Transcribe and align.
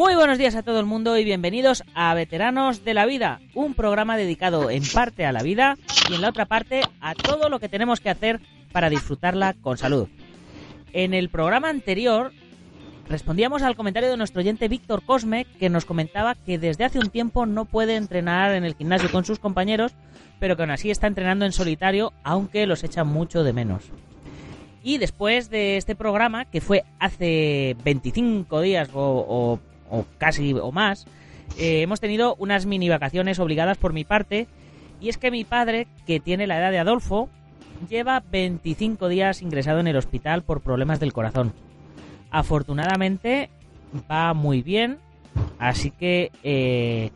Muy 0.00 0.14
buenos 0.14 0.38
días 0.38 0.54
a 0.54 0.62
todo 0.62 0.80
el 0.80 0.86
mundo 0.86 1.18
y 1.18 1.24
bienvenidos 1.24 1.84
a 1.92 2.14
Veteranos 2.14 2.86
de 2.86 2.94
la 2.94 3.04
Vida, 3.04 3.38
un 3.52 3.74
programa 3.74 4.16
dedicado 4.16 4.70
en 4.70 4.82
parte 4.82 5.26
a 5.26 5.32
la 5.32 5.42
vida 5.42 5.76
y 6.08 6.14
en 6.14 6.22
la 6.22 6.30
otra 6.30 6.46
parte 6.46 6.80
a 7.02 7.14
todo 7.14 7.50
lo 7.50 7.60
que 7.60 7.68
tenemos 7.68 8.00
que 8.00 8.08
hacer 8.08 8.40
para 8.72 8.88
disfrutarla 8.88 9.52
con 9.60 9.76
salud. 9.76 10.08
En 10.94 11.12
el 11.12 11.28
programa 11.28 11.68
anterior 11.68 12.32
respondíamos 13.10 13.60
al 13.60 13.76
comentario 13.76 14.08
de 14.08 14.16
nuestro 14.16 14.40
oyente 14.40 14.68
Víctor 14.68 15.02
Cosme 15.04 15.44
que 15.58 15.68
nos 15.68 15.84
comentaba 15.84 16.34
que 16.34 16.58
desde 16.58 16.86
hace 16.86 16.98
un 16.98 17.10
tiempo 17.10 17.44
no 17.44 17.66
puede 17.66 17.96
entrenar 17.96 18.54
en 18.54 18.64
el 18.64 18.76
gimnasio 18.76 19.12
con 19.12 19.26
sus 19.26 19.38
compañeros, 19.38 19.92
pero 20.38 20.56
que 20.56 20.62
aún 20.62 20.70
así 20.70 20.90
está 20.90 21.08
entrenando 21.08 21.44
en 21.44 21.52
solitario, 21.52 22.14
aunque 22.24 22.66
los 22.66 22.84
echa 22.84 23.04
mucho 23.04 23.44
de 23.44 23.52
menos. 23.52 23.90
Y 24.82 24.96
después 24.96 25.50
de 25.50 25.76
este 25.76 25.94
programa, 25.94 26.46
que 26.46 26.62
fue 26.62 26.84
hace 26.98 27.76
25 27.84 28.62
días 28.62 28.88
o, 28.94 29.60
o 29.90 30.06
casi 30.18 30.54
o 30.54 30.72
más, 30.72 31.06
eh, 31.58 31.82
hemos 31.82 32.00
tenido 32.00 32.36
unas 32.38 32.66
mini 32.66 32.88
vacaciones 32.88 33.38
obligadas 33.38 33.78
por 33.78 33.92
mi 33.92 34.04
parte. 34.04 34.46
Y 35.00 35.08
es 35.08 35.16
que 35.16 35.30
mi 35.30 35.44
padre, 35.44 35.88
que 36.06 36.20
tiene 36.20 36.46
la 36.46 36.58
edad 36.58 36.70
de 36.70 36.78
Adolfo, 36.78 37.28
lleva 37.88 38.22
25 38.30 39.08
días 39.08 39.42
ingresado 39.42 39.80
en 39.80 39.86
el 39.86 39.96
hospital 39.96 40.42
por 40.42 40.60
problemas 40.60 41.00
del 41.00 41.12
corazón. 41.12 41.52
Afortunadamente 42.30 43.50
va 44.10 44.34
muy 44.34 44.62
bien, 44.62 44.98
así 45.58 45.90
que 45.90 46.30
eh, 46.42 47.10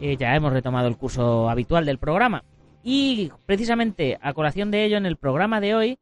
eh, 0.00 0.16
ya 0.18 0.34
hemos 0.36 0.52
retomado 0.52 0.86
el 0.88 0.96
curso 0.96 1.48
habitual 1.48 1.86
del 1.86 1.98
programa. 1.98 2.44
Y 2.82 3.32
precisamente 3.46 4.18
a 4.20 4.34
colación 4.34 4.70
de 4.70 4.84
ello, 4.84 4.98
en 4.98 5.06
el 5.06 5.16
programa 5.16 5.60
de 5.60 5.74
hoy, 5.74 5.98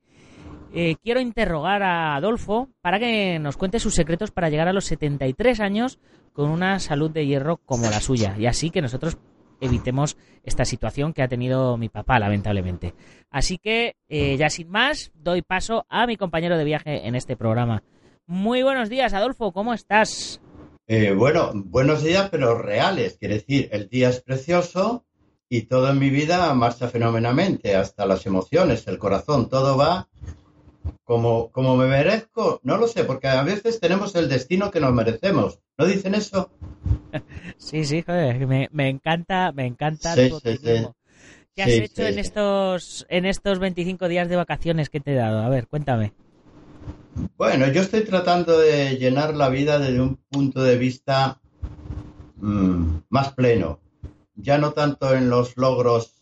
eh, 0.74 0.96
quiero 1.02 1.20
interrogar 1.20 1.82
a 1.82 2.16
Adolfo 2.16 2.70
para 2.80 2.98
que 2.98 3.38
nos 3.38 3.56
cuente 3.56 3.78
sus 3.78 3.94
secretos 3.94 4.30
para 4.30 4.48
llegar 4.48 4.68
a 4.68 4.72
los 4.72 4.86
73 4.86 5.60
años 5.60 5.98
con 6.32 6.50
una 6.50 6.78
salud 6.78 7.10
de 7.10 7.26
hierro 7.26 7.58
como 7.58 7.90
la 7.90 8.00
suya. 8.00 8.36
Y 8.38 8.46
así 8.46 8.70
que 8.70 8.80
nosotros 8.80 9.18
evitemos 9.60 10.16
esta 10.42 10.64
situación 10.64 11.12
que 11.12 11.22
ha 11.22 11.28
tenido 11.28 11.76
mi 11.76 11.88
papá, 11.88 12.18
lamentablemente. 12.18 12.94
Así 13.30 13.58
que, 13.58 13.96
eh, 14.08 14.36
ya 14.36 14.50
sin 14.50 14.68
más, 14.68 15.12
doy 15.14 15.42
paso 15.42 15.86
a 15.88 16.06
mi 16.06 16.16
compañero 16.16 16.56
de 16.56 16.64
viaje 16.64 17.06
en 17.06 17.14
este 17.14 17.36
programa. 17.36 17.82
Muy 18.26 18.62
buenos 18.62 18.88
días, 18.88 19.14
Adolfo, 19.14 19.52
¿cómo 19.52 19.74
estás? 19.74 20.40
Eh, 20.86 21.12
bueno, 21.12 21.52
buenos 21.54 22.02
días, 22.02 22.28
pero 22.30 22.58
reales. 22.58 23.18
Quiere 23.18 23.34
decir, 23.34 23.68
el 23.72 23.88
día 23.88 24.08
es 24.08 24.20
precioso 24.20 25.04
y 25.48 25.62
todo 25.62 25.90
en 25.90 25.98
mi 25.98 26.10
vida 26.10 26.52
marcha 26.54 26.88
fenomenalmente, 26.88 27.76
hasta 27.76 28.06
las 28.06 28.24
emociones, 28.26 28.86
el 28.88 28.98
corazón, 28.98 29.48
todo 29.48 29.76
va 29.76 30.08
como, 31.04 31.50
como 31.50 31.76
me 31.76 31.86
merezco, 31.86 32.60
no 32.62 32.76
lo 32.76 32.88
sé, 32.88 33.04
porque 33.04 33.28
a 33.28 33.42
veces 33.42 33.80
tenemos 33.80 34.14
el 34.14 34.28
destino 34.28 34.70
que 34.70 34.80
nos 34.80 34.92
merecemos. 34.92 35.58
¿No 35.78 35.86
dicen 35.86 36.14
eso? 36.14 36.50
Sí, 37.58 37.84
sí, 37.84 38.02
joder, 38.02 38.46
me, 38.46 38.68
me 38.72 38.88
encanta, 38.88 39.52
me 39.52 39.66
encanta 39.66 40.14
Sí, 40.14 40.30
sí, 40.42 40.56
sí. 40.56 40.86
¿Qué 41.54 41.62
has 41.62 41.68
hecho 41.68 42.02
en 42.02 42.18
estos 42.18 43.06
en 43.10 43.26
estos 43.26 43.58
25 43.58 44.08
días 44.08 44.28
de 44.28 44.36
vacaciones 44.36 44.88
que 44.88 45.00
te 45.00 45.12
he 45.12 45.16
dado? 45.16 45.42
A 45.42 45.48
ver, 45.50 45.68
cuéntame. 45.68 46.12
Bueno, 47.36 47.68
yo 47.68 47.82
estoy 47.82 48.04
tratando 48.04 48.58
de 48.58 48.96
llenar 48.96 49.36
la 49.36 49.50
vida 49.50 49.78
desde 49.78 50.00
un 50.00 50.16
punto 50.16 50.62
de 50.62 50.78
vista 50.78 51.40
mm, 52.36 53.00
más 53.10 53.34
pleno. 53.34 53.80
Ya 54.34 54.56
no 54.56 54.72
tanto 54.72 55.14
en 55.14 55.28
los 55.28 55.56
logros 55.58 56.21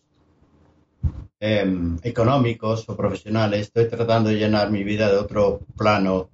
em, 1.41 1.97
económicos 2.03 2.87
o 2.87 2.95
profesionales, 2.95 3.61
estoy 3.61 3.89
tratando 3.89 4.29
de 4.29 4.35
llenar 4.37 4.69
mi 4.71 4.83
vida 4.83 5.09
de 5.11 5.17
otro 5.17 5.59
plano. 5.75 6.29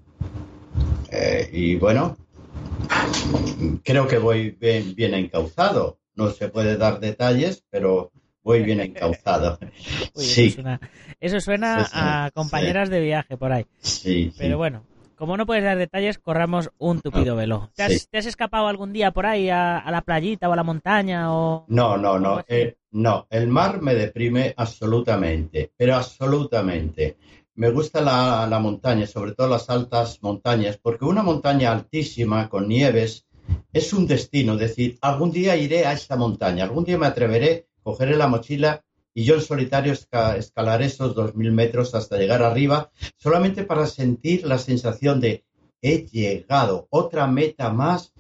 Eh, 1.10 1.50
y 1.54 1.76
bueno, 1.78 2.18
creo 3.84 4.08
que 4.08 4.18
voy 4.18 4.52
bien, 4.52 4.94
bien 4.96 5.14
encauzado. 5.14 5.98
No 6.16 6.30
se 6.30 6.50
puede 6.50 6.78
dar 6.78 7.00
detalles, 7.00 7.64
pero 7.70 8.12
voy 8.44 8.64
bien 8.64 8.80
encauzado. 8.82 9.58
Uy, 10.16 10.24
Sí. 10.26 10.48
eso 10.48 10.56
suena, 10.56 10.80
eso 11.20 11.40
suena 11.40 11.84
Sí, 11.86 11.92
sí, 11.92 11.98
a 12.00 12.32
compañeras 12.34 12.90
de 12.90 13.02
viaje 13.02 13.38
por 13.38 13.52
ahí. 13.52 13.66
Sí. 13.82 14.34
Pero 14.38 14.58
bueno, 14.58 14.84
como 15.16 15.38
no 15.38 15.46
puedes 15.46 15.64
dar 15.64 15.78
detalles, 15.78 16.18
corramos 16.18 16.70
un 16.78 17.02
tupido 17.02 17.36
velo. 17.36 17.70
¿Te 17.76 17.84
has, 17.84 17.94
Sí. 17.94 18.08
te 18.12 18.18
has 18.18 18.26
escapado 18.26 18.68
algún 18.68 18.94
día 18.94 19.12
por 19.12 19.26
ahí 19.26 19.50
a, 19.50 19.78
a 19.80 19.92
la 19.92 20.02
playita 20.02 20.50
o 20.50 20.54
a 20.54 20.56
la 20.56 20.64
montaña 20.64 21.32
o 21.34 21.66
No, 21.68 21.98
no, 21.98 22.20
no. 22.20 22.44
eh, 22.48 22.77
no, 22.92 23.28
el 23.30 23.48
mar 23.48 23.82
me 23.82 23.94
deprime 23.96 24.54
absolutamente, 24.58 25.72
pero 25.78 25.96
absolutamente. 25.96 27.18
Me 27.56 27.72
gusta 27.72 28.02
la, 28.02 28.46
la 28.48 28.60
montaña, 28.60 29.08
sobre 29.08 29.34
todo 29.34 29.48
las 29.50 29.70
altas 29.70 30.20
montañas, 30.22 30.78
porque 30.78 31.06
una 31.06 31.24
montaña 31.24 31.72
altísima 31.72 32.50
con 32.50 32.68
nieves 32.68 33.26
es 33.74 33.94
un 33.94 34.06
destino. 34.08 34.54
Es 34.54 34.60
decir, 34.60 34.98
algún 35.02 35.32
día 35.32 35.56
iré 35.58 35.86
a 35.86 35.94
esa 35.94 36.16
montaña, 36.16 36.64
algún 36.64 36.84
día 36.84 36.98
me 36.98 37.08
atreveré, 37.08 37.68
cogeré 37.84 38.16
la 38.16 38.28
mochila 38.28 38.84
y 39.14 39.24
yo 39.24 39.36
en 39.36 39.42
solitario 39.42 39.94
esca- 39.94 40.38
escalaré 40.38 40.86
esos 40.86 41.16
dos 41.16 41.34
mil 41.36 41.52
metros 41.52 41.96
hasta 41.96 42.18
llegar 42.18 42.44
arriba, 42.44 42.92
solamente 43.16 43.64
para 43.64 43.88
sentir 43.88 44.46
la 44.46 44.60
sensación 44.60 45.20
de 45.20 45.44
he 45.82 46.06
llegado, 46.06 46.88
otra 46.90 47.28
meta 47.28 47.72
más 47.72 48.14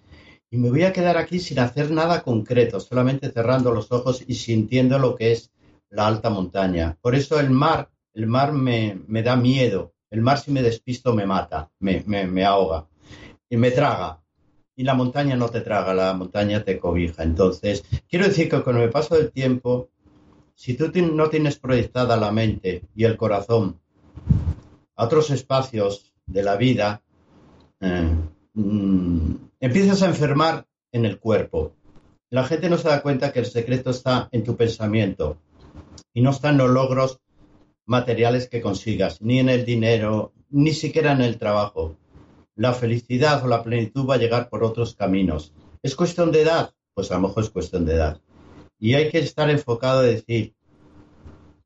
y 0.50 0.58
me 0.58 0.70
voy 0.70 0.84
a 0.84 0.94
quedar 0.94 1.18
aquí 1.18 1.40
sin 1.40 1.60
hacer 1.60 1.92
nada 1.92 2.24
concreto, 2.24 2.80
solamente 2.80 3.32
cerrando 3.32 3.72
los 3.72 3.92
ojos 3.92 4.24
y 4.26 4.36
sintiendo 4.36 4.98
lo 4.98 5.16
que 5.16 5.34
es 5.34 5.52
la 5.90 6.08
alta 6.08 6.30
montaña. 6.30 6.98
Por 7.02 7.16
eso 7.16 7.40
el 7.40 7.50
mar, 7.50 7.90
el 8.14 8.28
mar 8.28 8.54
me, 8.54 9.00
me 9.08 9.24
da 9.24 9.36
miedo. 9.36 9.94
El 10.10 10.22
mar 10.22 10.40
si 10.40 10.52
me 10.52 10.62
despisto 10.62 11.14
me 11.14 11.26
mata, 11.26 11.70
me, 11.80 12.04
me, 12.06 12.46
ahoga 12.46 12.88
y 13.50 13.58
me 13.58 13.72
traga. 13.72 14.22
Y 14.76 14.84
la 14.84 14.94
montaña 14.94 15.36
no 15.36 15.50
te 15.50 15.62
traga, 15.62 15.94
la 15.94 16.14
montaña 16.14 16.64
te 16.64 16.80
cobija. 16.80 17.24
Entonces, 17.24 17.84
quiero 18.08 18.26
decir 18.26 18.50
que 18.50 18.64
con 18.64 18.78
el 18.78 18.90
paso 18.90 19.16
del 19.16 19.32
tiempo, 19.32 19.90
si 20.54 20.76
tú 20.76 20.92
no 21.12 21.30
tienes 21.30 21.58
proyectada 21.58 22.16
la 22.16 22.32
mente 22.32 22.84
y 22.96 23.04
el 23.04 23.18
corazón 23.18 23.80
a 24.96 25.06
otros 25.06 25.30
espacios 25.30 26.14
de 26.26 26.44
la 26.44 26.56
vida, 26.56 27.02
eh, 27.82 28.16
mm, 28.54 29.36
empiezas 29.60 30.02
a 30.02 30.08
enfermar 30.08 30.68
en 30.92 31.06
el 31.06 31.20
cuerpo. 31.20 31.76
La 32.30 32.44
gente 32.44 32.70
no 32.70 32.78
se 32.78 32.90
da 32.90 33.02
cuenta 33.02 33.32
que 33.32 33.40
el 33.40 33.46
secreto 33.46 33.90
está 33.90 34.30
en 34.32 34.44
tu 34.44 34.56
pensamiento 34.56 35.38
y 36.14 36.22
no 36.22 36.32
está 36.32 36.50
en 36.50 36.58
los 36.58 36.70
logros 36.70 37.20
materiales 37.86 38.50
que 38.50 38.62
consigas, 38.62 39.22
ni 39.22 39.40
en 39.40 39.50
el 39.50 39.66
dinero, 39.66 40.34
ni 40.50 40.74
siquiera 40.74 41.14
en 41.14 41.22
el 41.22 41.38
trabajo. 41.38 41.98
La 42.56 42.74
felicidad 42.74 43.44
o 43.44 43.48
la 43.48 43.64
plenitud 43.64 44.08
va 44.08 44.16
a 44.16 44.20
llegar 44.20 44.50
por 44.50 44.64
otros 44.64 44.96
caminos. 44.96 45.54
¿Es 45.82 45.96
cuestión 45.96 46.32
de 46.32 46.42
edad? 46.42 46.74
Pues 46.94 47.12
a 47.12 47.16
lo 47.16 47.28
mejor 47.28 47.44
es 47.44 47.50
cuestión 47.50 47.86
de 47.86 47.94
edad. 47.94 48.22
Y 48.80 48.96
hay 48.96 49.10
que 49.10 49.20
estar 49.20 49.50
enfocado 49.50 50.06
y 50.06 50.14
decir, 50.14 50.54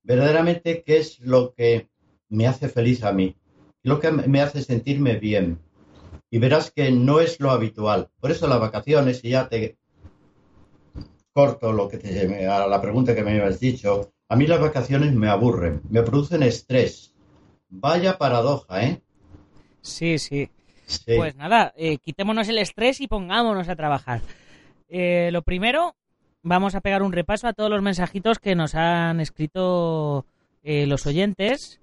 verdaderamente, 0.03 0.83
¿qué 0.85 0.97
es 0.97 1.19
lo 1.19 1.53
que 1.53 1.89
me 2.29 2.47
hace 2.47 2.69
feliz 2.69 3.03
a 3.03 3.11
mí? 3.11 3.35
Lo 3.83 3.99
que 3.99 4.11
me 4.11 4.41
hace 4.41 4.61
sentirme 4.61 5.15
bien 5.15 5.59
y 6.31 6.39
verás 6.39 6.71
que 6.71 6.91
no 6.91 7.19
es 7.19 7.39
lo 7.39 7.51
habitual. 7.51 8.09
Por 8.19 8.31
eso 8.31 8.47
las 8.47 8.59
vacaciones, 8.59 9.23
y 9.23 9.31
ya 9.31 9.49
te 9.49 9.77
corto 11.33 11.73
lo 11.73 11.89
que 11.89 11.97
te, 11.97 12.47
a 12.47 12.67
la 12.67 12.81
pregunta 12.81 13.13
que 13.13 13.23
me 13.23 13.31
habías 13.31 13.59
dicho, 13.59 14.13
a 14.29 14.35
mí 14.37 14.47
las 14.47 14.61
vacaciones 14.61 15.13
me 15.13 15.27
aburren, 15.27 15.81
me 15.89 16.01
producen 16.01 16.41
estrés. 16.41 17.13
Vaya 17.69 18.17
paradoja, 18.17 18.83
¿eh? 18.83 19.01
Sí, 19.81 20.17
sí. 20.17 20.49
Sí. 20.85 21.15
Pues 21.15 21.35
nada, 21.35 21.73
eh, 21.75 21.97
quitémonos 21.97 22.47
el 22.49 22.57
estrés 22.57 23.01
y 23.01 23.07
pongámonos 23.07 23.69
a 23.69 23.75
trabajar. 23.75 24.21
Eh, 24.87 25.29
lo 25.31 25.41
primero, 25.41 25.95
vamos 26.43 26.75
a 26.75 26.81
pegar 26.81 27.01
un 27.03 27.13
repaso 27.13 27.47
a 27.47 27.53
todos 27.53 27.69
los 27.69 27.81
mensajitos 27.81 28.39
que 28.39 28.55
nos 28.55 28.75
han 28.75 29.19
escrito 29.19 30.25
eh, 30.63 30.85
los 30.85 31.05
oyentes 31.05 31.80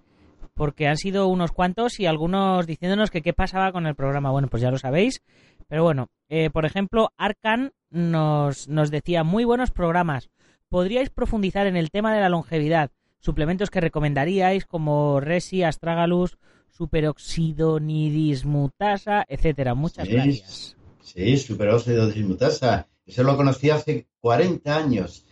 porque 0.58 0.88
han 0.88 0.96
sido 0.96 1.28
unos 1.28 1.52
cuantos 1.52 2.00
y 2.00 2.06
algunos 2.06 2.66
diciéndonos 2.66 3.12
que 3.12 3.22
qué 3.22 3.32
pasaba 3.32 3.70
con 3.70 3.86
el 3.86 3.94
programa. 3.94 4.32
Bueno, 4.32 4.48
pues 4.48 4.60
ya 4.60 4.72
lo 4.72 4.78
sabéis. 4.78 5.22
Pero 5.68 5.84
bueno, 5.84 6.08
eh, 6.28 6.50
por 6.50 6.66
ejemplo, 6.66 7.12
Arcan 7.16 7.70
nos, 7.90 8.66
nos 8.68 8.90
decía 8.90 9.22
muy 9.22 9.44
buenos 9.44 9.70
programas. 9.70 10.30
¿Podríais 10.68 11.10
profundizar 11.10 11.68
en 11.68 11.76
el 11.76 11.92
tema 11.92 12.12
de 12.12 12.20
la 12.20 12.28
longevidad? 12.28 12.90
Suplementos 13.20 13.70
que 13.70 13.80
recomendaríais 13.80 14.66
como 14.66 15.20
Resi, 15.20 15.62
Astragalus, 15.62 16.38
superóxido 16.68 17.78
nidismutasa, 17.78 19.24
etcétera. 19.28 19.74
Muchas 19.74 20.08
gracias. 20.08 20.76
Sí, 21.02 21.36
superóxido 21.36 22.08
dismutasa. 22.08 22.88
Eso 23.06 23.22
lo 23.22 23.36
conocí 23.36 23.70
hace 23.70 24.08
40 24.20 24.76
años 24.76 25.24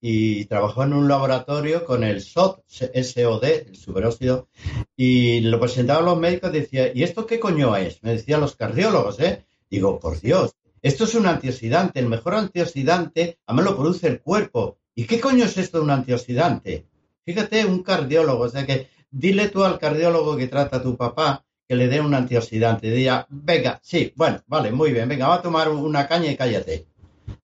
y 0.00 0.46
trabajó 0.46 0.84
en 0.84 0.94
un 0.94 1.08
laboratorio 1.08 1.84
con 1.84 2.04
el 2.04 2.22
SOD, 2.22 2.60
SOD, 2.68 3.44
el 3.44 3.76
superóxido, 3.76 4.48
y 4.96 5.40
lo 5.40 5.60
presentaban 5.60 6.06
los 6.06 6.18
médicos 6.18 6.50
y 6.50 6.60
decía, 6.60 6.90
¿y 6.94 7.02
esto 7.02 7.26
qué 7.26 7.38
coño 7.38 7.76
es? 7.76 8.02
Me 8.02 8.12
decían 8.12 8.40
los 8.40 8.56
cardiólogos, 8.56 9.20
¿eh? 9.20 9.44
Digo, 9.68 10.00
por 10.00 10.20
Dios, 10.20 10.56
esto 10.82 11.04
es 11.04 11.14
un 11.14 11.26
antioxidante, 11.26 12.00
el 12.00 12.08
mejor 12.08 12.34
antioxidante, 12.34 13.38
a 13.46 13.52
mí 13.52 13.62
lo 13.62 13.76
produce 13.76 14.06
el 14.06 14.20
cuerpo. 14.20 14.78
¿Y 14.94 15.04
qué 15.04 15.20
coño 15.20 15.44
es 15.44 15.58
esto 15.58 15.78
de 15.78 15.84
un 15.84 15.90
antioxidante? 15.90 16.86
Fíjate, 17.24 17.66
un 17.66 17.82
cardiólogo, 17.82 18.44
o 18.44 18.48
sea 18.48 18.66
que 18.66 18.88
dile 19.10 19.48
tú 19.48 19.62
al 19.64 19.78
cardiólogo 19.78 20.36
que 20.36 20.48
trata 20.48 20.78
a 20.78 20.82
tu 20.82 20.96
papá 20.96 21.44
que 21.68 21.76
le 21.76 21.86
dé 21.86 22.00
un 22.00 22.14
antioxidante. 22.14 22.90
Diga, 22.90 23.26
venga, 23.28 23.78
sí, 23.82 24.12
bueno, 24.16 24.42
vale, 24.46 24.72
muy 24.72 24.92
bien, 24.92 25.08
venga, 25.08 25.28
va 25.28 25.36
a 25.36 25.42
tomar 25.42 25.68
una 25.68 26.08
caña 26.08 26.30
y 26.32 26.36
cállate. 26.36 26.86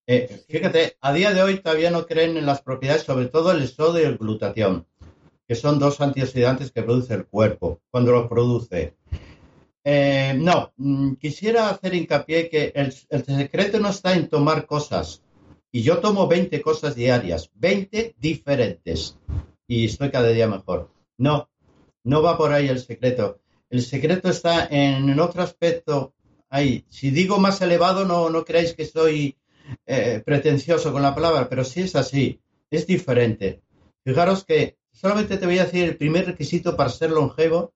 Eh, 0.06 0.44
fíjate, 0.48 0.96
a 1.00 1.12
día 1.12 1.32
de 1.32 1.42
hoy 1.42 1.60
todavía 1.60 1.90
no 1.90 2.06
creen 2.06 2.36
en 2.36 2.46
las 2.46 2.62
propiedades, 2.62 3.02
sobre 3.02 3.26
todo 3.26 3.52
el 3.52 3.66
sodio 3.68 4.02
y 4.02 4.06
el 4.06 4.18
glutatión, 4.18 4.86
que 5.48 5.54
son 5.54 5.78
dos 5.78 6.00
antioxidantes 6.00 6.72
que 6.72 6.82
produce 6.82 7.14
el 7.14 7.26
cuerpo 7.26 7.80
cuando 7.90 8.12
los 8.12 8.28
produce. 8.28 8.96
Eh, 9.88 10.34
no, 10.36 10.72
mm, 10.76 11.12
quisiera 11.14 11.70
hacer 11.70 11.94
hincapié 11.94 12.48
que 12.50 12.72
el, 12.74 12.92
secreto 12.92 13.78
no 13.78 13.90
está 13.90 14.14
en 14.14 14.28
tomar 14.28 14.66
cosas. 14.66 15.22
Y 15.70 15.82
yo 15.82 15.98
tomo 15.98 16.26
20 16.26 16.60
cosas 16.60 16.96
diarias, 16.96 17.50
20 17.54 18.16
diferentes. 18.18 19.16
Y 19.68 19.84
estoy 19.84 20.10
cada 20.10 20.30
día 20.30 20.48
mejor. 20.48 20.90
No, 21.18 21.48
no 22.02 22.20
va 22.20 22.36
por 22.36 22.52
ahí 22.52 22.66
el 22.66 22.80
secreto. 22.80 23.38
El 23.70 23.82
secreto 23.82 24.28
está 24.28 24.66
en, 24.66 25.18
otro 25.20 25.42
aspecto. 25.42 26.14
Ahí, 26.48 26.84
si 26.88 27.10
digo 27.10 27.38
más 27.38 27.60
elevado, 27.60 28.04
no, 28.04 28.28
no 28.28 28.44
creáis 28.44 28.74
que 28.74 28.86
soy 28.86 29.36
eh, 29.86 30.22
pretencioso 30.24 30.92
con 30.92 31.02
la 31.02 31.14
palabra, 31.14 31.48
pero 31.48 31.64
sí 31.64 31.82
es 31.82 31.96
así, 31.96 32.40
es 32.70 32.86
diferente. 32.86 33.62
Fijaros 34.04 34.44
que 34.44 34.76
solamente 34.92 35.36
te 35.36 35.46
voy 35.46 35.58
a 35.58 35.64
decir 35.64 35.84
el 35.84 35.96
primer 35.96 36.26
requisito 36.26 36.76
para 36.76 36.90
ser 36.90 37.10
longevo. 37.10 37.72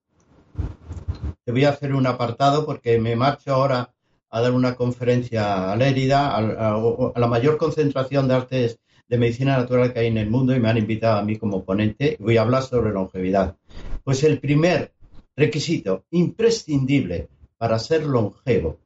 Te 1.43 1.51
voy 1.51 1.65
a 1.65 1.69
hacer 1.69 1.93
un 1.93 2.07
apartado 2.07 2.65
porque 2.65 2.99
me 2.99 3.15
marcho 3.15 3.53
ahora 3.53 3.93
a 4.29 4.41
dar 4.41 4.53
una 4.53 4.75
conferencia 4.75 5.71
a 5.71 5.75
Lérida, 5.75 6.35
a, 6.35 7.11
la 7.19 7.27
mayor 7.27 7.57
concentración 7.57 8.27
de 8.27 8.33
artes 8.33 8.79
de 9.07 9.17
medicina 9.17 9.57
natural 9.57 9.91
que 9.91 9.99
hay 9.99 10.07
en 10.07 10.17
el 10.17 10.29
mundo 10.29 10.55
y 10.55 10.59
me 10.59 10.69
han 10.69 10.77
invitado 10.77 11.19
a 11.19 11.23
mí 11.23 11.37
como 11.37 11.65
ponente 11.65 12.15
voy 12.19 12.37
a 12.37 12.43
hablar 12.43 12.63
sobre 12.63 12.91
longevidad. 12.91 13.57
Pues 14.05 14.23
el 14.23 14.39
primer 14.39 14.93
requisito 15.35 16.05
imprescindible 16.11 17.27
para 17.57 17.77
ser 17.77 18.05
longevo 18.05 18.79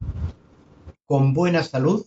con 1.05 1.33
buena 1.33 1.63
salud 1.63 2.05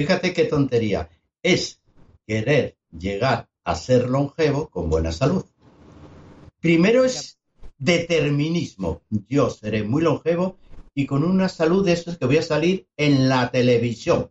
Fíjate 0.00 0.32
qué 0.32 0.44
tontería. 0.44 1.10
Es 1.42 1.78
querer 2.26 2.78
llegar 2.90 3.50
a 3.64 3.74
ser 3.74 4.08
longevo 4.08 4.70
con 4.70 4.88
buena 4.88 5.12
salud. 5.12 5.44
Primero 6.58 7.04
es 7.04 7.38
determinismo. 7.76 9.02
Yo 9.28 9.50
seré 9.50 9.82
muy 9.82 10.00
longevo 10.00 10.56
y 10.94 11.04
con 11.04 11.22
una 11.22 11.50
salud 11.50 11.84
de 11.84 11.92
esos 11.92 12.16
que 12.16 12.24
voy 12.24 12.38
a 12.38 12.42
salir 12.42 12.86
en 12.96 13.28
la 13.28 13.50
televisión. 13.50 14.30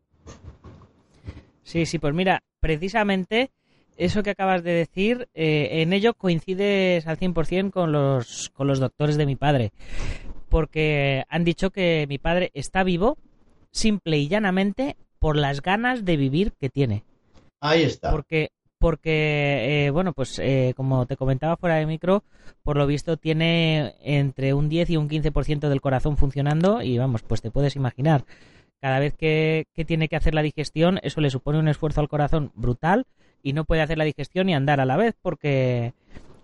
Sí, 1.62 1.86
sí, 1.86 2.00
pues 2.00 2.16
mira, 2.16 2.42
precisamente 2.60 3.52
eso 3.96 4.24
que 4.24 4.32
acabas 4.32 4.64
de 4.64 4.72
decir, 4.72 5.30
eh, 5.36 5.84
en 5.84 5.94
ello 5.94 6.16
coincides 6.16 7.06
al 7.06 7.20
100% 7.20 7.70
con 7.70 7.92
los, 7.92 8.50
con 8.56 8.66
los 8.66 8.80
doctores 8.80 9.18
de 9.18 9.28
mi 9.28 9.36
padre. 9.36 9.72
Porque 10.50 11.26
han 11.30 11.44
dicho 11.44 11.70
que 11.70 12.08
mi 12.10 12.18
padre 12.18 12.50
está 12.56 12.84
vivo, 12.84 13.20
simple 13.70 14.18
y 14.18 14.30
llanamente, 14.30 14.96
por 15.20 15.36
las 15.36 15.62
ganas 15.62 16.06
de 16.06 16.18
vivir 16.18 16.54
que 16.60 16.70
tiene. 16.70 17.04
Ahí 17.62 17.84
está. 17.84 18.12
Porque, 18.12 18.52
porque 18.78 19.86
eh, 19.86 19.90
bueno, 19.92 20.14
pues 20.14 20.40
eh, 20.40 20.74
como 20.76 21.06
te 21.06 21.18
comentaba 21.18 21.58
fuera 21.58 21.76
de 21.76 21.86
micro, 21.86 22.24
por 22.64 22.78
lo 22.78 22.88
visto 22.88 23.18
tiene 23.18 23.96
entre 24.02 24.54
un 24.54 24.70
10 24.70 24.92
y 24.92 24.98
un 24.98 25.10
15% 25.10 25.70
del 25.70 25.82
corazón 25.82 26.18
funcionando 26.18 26.82
y 26.82 26.98
vamos, 26.98 27.22
pues 27.22 27.42
te 27.42 27.52
puedes 27.52 27.76
imaginar. 27.76 28.26
Cada 28.82 29.00
vez 29.00 29.14
que, 29.14 29.68
que 29.74 29.84
tiene 29.84 30.08
que 30.08 30.16
hacer 30.16 30.34
la 30.34 30.42
digestión, 30.42 31.00
eso 31.04 31.20
le 31.20 31.30
supone 31.30 31.60
un 31.60 31.68
esfuerzo 31.68 32.00
al 32.00 32.08
corazón 32.08 32.52
brutal 32.56 33.06
y 33.44 33.54
no 33.54 33.66
puede 33.66 33.82
hacer 33.82 33.98
la 33.98 34.06
digestión 34.06 34.50
y 34.50 34.54
andar 34.54 34.80
a 34.80 34.86
la 34.86 34.98
vez 34.98 35.16
porque 35.22 35.94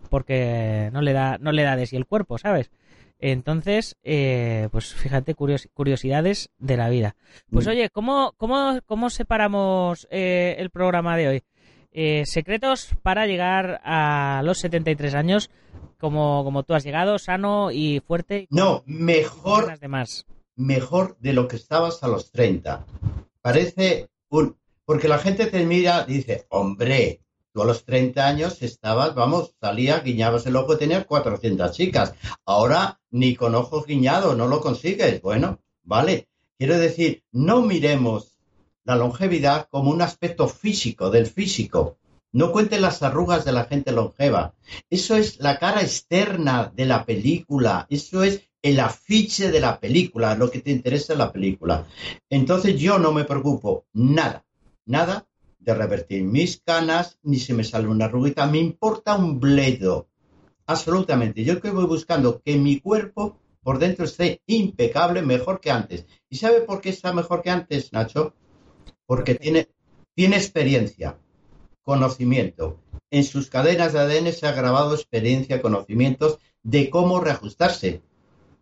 porque 0.09 0.89
no 0.93 1.01
le 1.01 1.13
da 1.13 1.37
no 1.39 1.51
le 1.51 1.63
da 1.63 1.75
de 1.75 1.87
sí 1.87 1.95
el 1.95 2.05
cuerpo, 2.05 2.37
¿sabes? 2.37 2.71
Entonces, 3.19 3.95
eh, 4.03 4.67
pues 4.71 4.93
fíjate, 4.93 5.35
curiosidades 5.35 6.49
de 6.57 6.77
la 6.77 6.89
vida. 6.89 7.15
Pues 7.49 7.65
oye, 7.67 7.89
¿cómo, 7.89 8.33
cómo, 8.37 8.79
cómo 8.85 9.09
separamos 9.09 10.07
eh, 10.11 10.55
el 10.59 10.69
programa 10.69 11.15
de 11.17 11.27
hoy? 11.27 11.43
Eh, 11.91 12.23
secretos 12.25 12.89
para 13.03 13.25
llegar 13.25 13.81
a 13.85 14.41
los 14.43 14.59
73 14.59 15.15
años, 15.15 15.49
como, 15.97 16.43
como 16.43 16.63
tú 16.63 16.73
has 16.73 16.83
llegado, 16.83 17.17
sano 17.17 17.71
y 17.71 18.01
fuerte. 18.01 18.47
no, 18.49 18.83
mejor, 18.85 19.79
mejor 20.57 21.17
de 21.19 21.33
lo 21.33 21.47
que 21.47 21.55
estabas 21.55 22.03
a 22.03 22.07
los 22.07 22.31
30. 22.31 22.85
Parece 23.41 24.09
un... 24.29 24.57
Porque 24.83 25.07
la 25.07 25.17
gente 25.17 25.47
te 25.47 25.65
mira 25.65 26.05
y 26.07 26.15
dice, 26.15 26.45
hombre, 26.49 27.21
Tú 27.55 27.61
a 27.61 27.65
los 27.65 27.85
30 27.85 28.27
años 28.27 28.61
estabas, 28.61 29.15
vamos, 29.15 29.55
salías, 29.61 30.03
guiñabas 30.03 30.45
el 30.45 30.57
ojo 30.57 30.73
y 30.73 30.77
tenías 30.77 31.05
400 31.05 31.71
chicas. 31.71 32.13
Ahora 32.45 32.99
ni 33.15 33.33
con 33.33 33.55
ojos 33.55 33.85
guiñados 33.85 34.35
no 34.35 34.45
lo 34.45 34.59
consigues. 34.59 35.21
Bueno, 35.21 35.61
vale. 35.83 36.27
Quiero 36.57 36.77
decir, 36.77 37.23
no 37.31 37.61
miremos 37.61 38.37
la 38.83 38.97
longevidad 38.97 39.69
como 39.69 39.89
un 39.91 40.01
aspecto 40.01 40.49
físico, 40.49 41.09
del 41.09 41.25
físico. 41.25 41.97
No 42.33 42.51
cuenten 42.51 42.81
las 42.81 43.01
arrugas 43.03 43.45
de 43.45 43.53
la 43.53 43.65
gente 43.65 43.93
longeva. 43.93 44.53
Eso 44.89 45.15
es 45.15 45.39
la 45.39 45.59
cara 45.59 45.81
externa 45.81 46.73
de 46.75 46.85
la 46.85 47.05
película. 47.05 47.87
Eso 47.89 48.21
es 48.21 48.41
el 48.61 48.81
afiche 48.81 49.49
de 49.49 49.61
la 49.61 49.79
película, 49.79 50.35
lo 50.35 50.51
que 50.51 50.59
te 50.59 50.71
interesa 50.71 51.13
en 51.13 51.19
la 51.19 51.31
película. 51.31 51.87
Entonces 52.29 52.77
yo 52.77 52.99
no 52.99 53.13
me 53.13 53.23
preocupo 53.23 53.85
nada, 53.93 54.43
nada 54.85 55.25
de 55.59 55.73
revertir 55.73 56.23
mis 56.23 56.59
canas, 56.59 57.17
ni 57.23 57.39
se 57.39 57.53
me 57.53 57.63
sale 57.63 57.87
una 57.87 58.05
arruguita, 58.05 58.45
me 58.45 58.57
importa 58.57 59.15
un 59.15 59.39
bledo. 59.39 60.09
Absolutamente. 60.67 61.43
Yo 61.43 61.61
que 61.61 61.71
voy 61.71 61.85
buscando 61.85 62.41
que 62.41 62.57
mi 62.57 62.79
cuerpo 62.79 63.37
por 63.61 63.79
dentro 63.79 64.05
esté 64.05 64.41
impecable, 64.45 65.23
mejor 65.23 65.59
que 65.59 65.71
antes. 65.71 66.05
¿Y 66.29 66.37
sabe 66.37 66.61
por 66.61 66.81
qué 66.81 66.89
está 66.89 67.13
mejor 67.13 67.41
que 67.41 67.49
antes, 67.49 67.91
Nacho? 67.93 68.35
Porque 69.07 69.33
tiene, 69.33 69.69
tiene 70.13 70.37
experiencia, 70.37 71.17
conocimiento. 71.81 72.79
En 73.09 73.23
sus 73.23 73.49
cadenas 73.49 73.93
de 73.93 73.99
ADN 73.99 74.33
se 74.33 74.45
ha 74.45 74.51
grabado 74.51 74.93
experiencia, 74.93 75.61
conocimientos 75.63 76.37
de 76.61 76.89
cómo 76.91 77.19
reajustarse. 77.19 78.03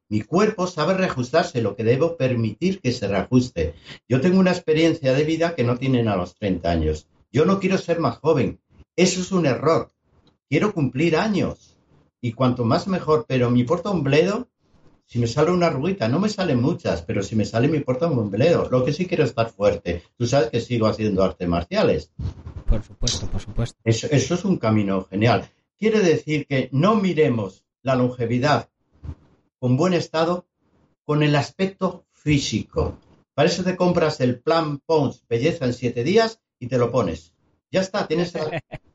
Mi 0.08 0.22
cuerpo 0.22 0.68
sabe 0.68 0.94
reajustarse, 0.94 1.62
lo 1.62 1.76
que 1.76 1.84
debo 1.84 2.16
permitir 2.16 2.80
que 2.80 2.92
se 2.92 3.08
reajuste. 3.08 3.74
Yo 4.08 4.22
tengo 4.22 4.40
una 4.40 4.52
experiencia 4.52 5.14
de 5.14 5.24
vida 5.24 5.56
que 5.56 5.64
no 5.64 5.78
tienen 5.78 6.08
a 6.08 6.16
los 6.16 6.36
30 6.36 6.70
años. 6.70 7.08
Yo 7.32 7.46
no 7.46 7.60
quiero 7.60 7.78
ser 7.78 8.00
más 8.00 8.20
joven. 8.20 8.62
Eso 8.96 9.22
es 9.22 9.32
un 9.32 9.48
error. 9.48 9.92
Quiero 10.50 10.74
cumplir 10.74 11.18
años. 11.18 11.73
Y 12.24 12.32
cuanto 12.32 12.64
más 12.64 12.88
mejor, 12.88 13.26
pero 13.28 13.52
me 13.52 13.60
importa 13.60 13.90
un 13.90 14.02
bledo 14.02 14.48
si 15.06 15.20
me 15.20 15.28
sale 15.28 15.52
una 15.52 15.70
ruguita. 15.70 16.08
No 16.08 16.20
me 16.20 16.30
salen 16.30 16.62
muchas, 16.62 17.02
pero 17.02 17.22
si 17.22 17.36
me 17.36 17.44
sale 17.44 17.68
me 17.68 17.76
importa 17.76 18.08
un 18.08 18.32
bledo. 18.32 18.70
Lo 18.72 18.86
que 18.86 18.94
sí 18.94 19.08
quiero 19.08 19.26
es 19.26 19.32
estar 19.32 19.50
fuerte. 19.50 20.04
Tú 20.18 20.26
sabes 20.26 20.50
que 20.50 20.62
sigo 20.62 20.88
haciendo 20.88 21.22
artes 21.22 21.50
marciales. 21.50 22.12
Por 22.66 22.82
supuesto, 22.82 23.28
por 23.28 23.42
supuesto. 23.42 23.78
eso 23.84 24.36
es 24.36 24.46
un 24.46 24.56
camino 24.56 25.04
genial. 25.04 25.50
Quiere 25.78 26.00
decir 26.00 26.48
que 26.48 26.70
no 26.72 26.96
miremos 26.96 27.66
la 27.82 27.96
longevidad 27.96 28.70
con 29.60 29.76
buen 29.76 29.94
estado, 29.94 30.48
con 31.04 31.24
el 31.24 31.36
aspecto 31.36 32.06
físico. 32.14 33.00
Para 33.34 33.50
eso 33.50 33.66
te 33.66 33.76
compras 33.76 34.22
el 34.22 34.40
plan 34.40 34.80
Pons 34.80 35.26
Belleza 35.28 35.66
en 35.66 35.74
siete 35.74 36.06
días 36.06 36.40
y 36.58 36.68
te 36.68 36.78
lo 36.78 36.90
pones. 36.90 37.34
Ya 37.70 37.82
está, 37.82 38.08
tienes. 38.08 38.32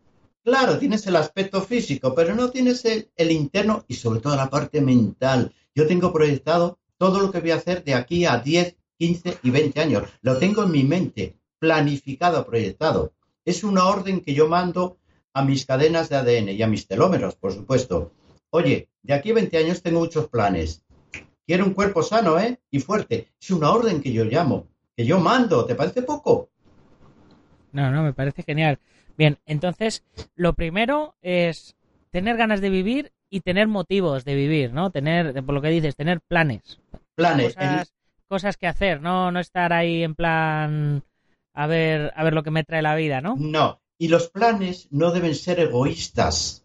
Claro, 0.49 0.78
tienes 0.78 1.07
el 1.07 1.17
aspecto 1.17 1.61
físico, 1.61 2.14
pero 2.14 2.35
no 2.35 2.49
tienes 2.49 2.83
el, 2.87 3.31
interno 3.31 3.85
y 3.87 3.93
sobre 3.93 4.21
todo 4.21 4.35
la 4.35 4.49
parte 4.49 4.81
mental. 4.81 5.52
Yo 5.75 5.87
tengo 5.87 6.11
proyectado 6.11 6.78
todo 6.97 7.21
lo 7.21 7.31
que 7.31 7.40
voy 7.40 7.50
a 7.50 7.57
hacer 7.57 7.85
de 7.85 7.93
aquí 7.93 8.25
a 8.25 8.38
10, 8.38 8.75
15 8.97 9.40
y 9.43 9.50
20 9.50 9.78
años. 9.78 10.05
Lo 10.23 10.38
tengo 10.38 10.62
en 10.62 10.71
mi 10.71 10.85
mente, 10.85 11.37
planificado, 11.59 12.47
proyectado. 12.47 13.12
Es 13.45 13.62
una 13.62 13.85
orden 13.85 14.23
que 14.23 14.33
yo 14.33 14.49
mando 14.49 14.97
a 15.35 15.45
mis 15.45 15.67
cadenas 15.67 16.09
de 16.09 16.17
ADN 16.17 16.49
y 16.49 16.62
a 16.62 16.67
mis 16.67 16.88
telómeros, 16.88 17.37
por 17.37 17.52
supuesto. 17.52 18.14
Oye, 18.49 18.88
de 19.02 19.12
aquí 19.12 19.33
a 19.33 19.35
20 19.35 19.59
años 19.59 19.83
tengo 19.83 20.00
muchos 20.00 20.28
planes. 20.28 20.83
Quiero 21.47 21.67
un 21.67 21.75
cuerpo 21.75 22.02
sano, 22.02 22.40
¿eh? 22.40 22.59
Y 22.71 22.81
fuerte. 22.81 23.28
Es 23.38 23.50
una 23.50 23.71
orden 23.71 24.00
que 24.00 24.14
yo 24.14 24.25
llamo, 24.25 24.67
que 24.97 25.05
yo 25.05 25.21
mando. 25.21 25.67
¿Te 25.67 25.75
parece 25.75 26.00
poco? 26.00 26.49
No, 27.71 27.90
no, 27.90 28.02
me 28.02 28.14
parece 28.14 28.43
genial. 28.43 28.78
Bien, 29.19 29.37
entonces, 29.47 30.05
lo 30.37 30.53
primero 30.55 31.17
es 31.23 31.77
tener 32.11 32.37
ganas 32.37 32.61
de 32.61 32.71
vivir 32.71 33.13
y 33.29 33.41
tener 33.41 33.67
motivos 33.67 34.25
de 34.25 34.37
vivir, 34.37 34.73
¿no? 34.73 34.93
Tener, 34.93 35.45
por 35.45 35.57
lo 35.57 35.61
que 35.61 35.71
dices, 35.71 35.97
tener 35.97 36.21
planes. 36.21 36.79
Planes. 37.17 37.57
Cosas, 37.57 37.93
cosas 38.29 38.57
que 38.57 38.69
hacer, 38.69 39.03
¿no? 39.03 39.33
No 39.33 39.41
estar 39.41 39.73
ahí 39.73 40.05
en 40.05 40.15
plan 40.15 41.03
a 41.53 41.67
ver, 41.67 42.13
a 42.15 42.23
ver 42.23 42.33
lo 42.33 42.45
que 42.45 42.53
me 42.53 42.63
trae 42.63 42.81
la 42.81 42.95
vida, 42.95 43.21
¿no? 43.21 43.35
No, 43.37 43.81
y 43.99 44.07
los 44.07 44.29
planes 44.29 44.87
no 44.93 45.11
deben 45.11 45.35
ser 45.35 45.59
egoístas. 45.59 46.65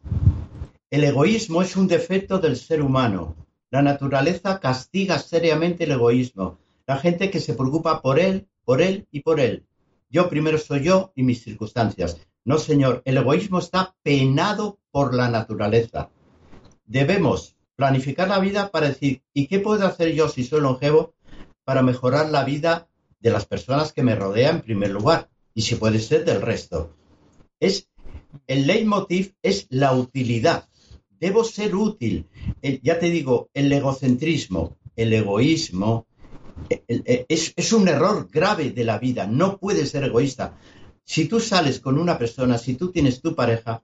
El 0.91 1.03
egoísmo 1.03 1.63
es 1.63 1.75
un 1.75 1.87
defecto 1.87 2.37
del 2.37 2.55
ser 2.55 2.83
humano. 2.83 3.35
La 3.71 3.81
naturaleza 3.81 4.59
castiga 4.59 5.17
seriamente 5.17 5.85
el 5.85 5.91
egoísmo. 5.93 6.59
La 6.85 6.97
gente 6.97 7.31
que 7.31 7.39
se 7.39 7.55
preocupa 7.55 8.03
por 8.03 8.19
él, 8.19 8.47
por 8.63 8.79
él 8.79 9.07
y 9.09 9.21
por 9.21 9.39
él. 9.39 9.65
Yo 10.11 10.29
primero 10.29 10.59
soy 10.59 10.83
yo 10.83 11.11
y 11.15 11.23
mis 11.23 11.43
circunstancias. 11.43 12.21
No, 12.45 12.57
señor, 12.57 13.01
el 13.05 13.17
egoísmo 13.17 13.59
está 13.59 13.95
penado 14.03 14.79
por 14.91 15.13
la 15.13 15.29
naturaleza. 15.29 16.09
Debemos 16.85 17.55
planificar 17.75 18.27
la 18.27 18.39
vida 18.39 18.69
para 18.69 18.89
decir, 18.89 19.23
¿y 19.33 19.47
qué 19.47 19.59
puedo 19.59 19.85
hacer 19.87 20.13
yo 20.13 20.27
si 20.27 20.43
soy 20.43 20.61
longevo 20.61 21.13
para 21.63 21.81
mejorar 21.81 22.29
la 22.29 22.43
vida 22.43 22.87
de 23.19 23.31
las 23.31 23.45
personas 23.45 23.93
que 23.93 24.03
me 24.03 24.15
rodean 24.15 24.57
en 24.57 24.61
primer 24.61 24.91
lugar? 24.91 25.29
Y 25.53 25.61
si 25.61 25.75
puede 25.75 25.99
ser 25.99 26.25
del 26.25 26.41
resto. 26.41 26.95
Es 27.59 27.87
el 28.47 28.67
leitmotiv 28.67 29.35
es 29.41 29.67
la 29.69 29.93
utilidad. 29.93 30.67
Debo 31.19 31.43
ser 31.43 31.75
útil. 31.75 32.27
ya 32.81 32.99
te 32.99 33.09
digo, 33.09 33.49
el 33.53 33.71
egocentrismo, 33.71 34.77
el 34.95 35.13
egoísmo, 35.13 36.07
es, 36.69 37.53
es 37.55 37.73
un 37.73 37.87
error 37.87 38.27
grave 38.31 38.71
de 38.71 38.83
la 38.83 38.99
vida. 38.99 39.27
No 39.27 39.57
puedes 39.57 39.91
ser 39.91 40.03
egoísta. 40.03 40.57
Si 41.05 41.25
tú 41.25 41.39
sales 41.39 41.79
con 41.79 41.97
una 41.99 42.17
persona, 42.17 42.57
si 42.57 42.75
tú 42.75 42.91
tienes 42.91 43.21
tu 43.21 43.35
pareja, 43.35 43.83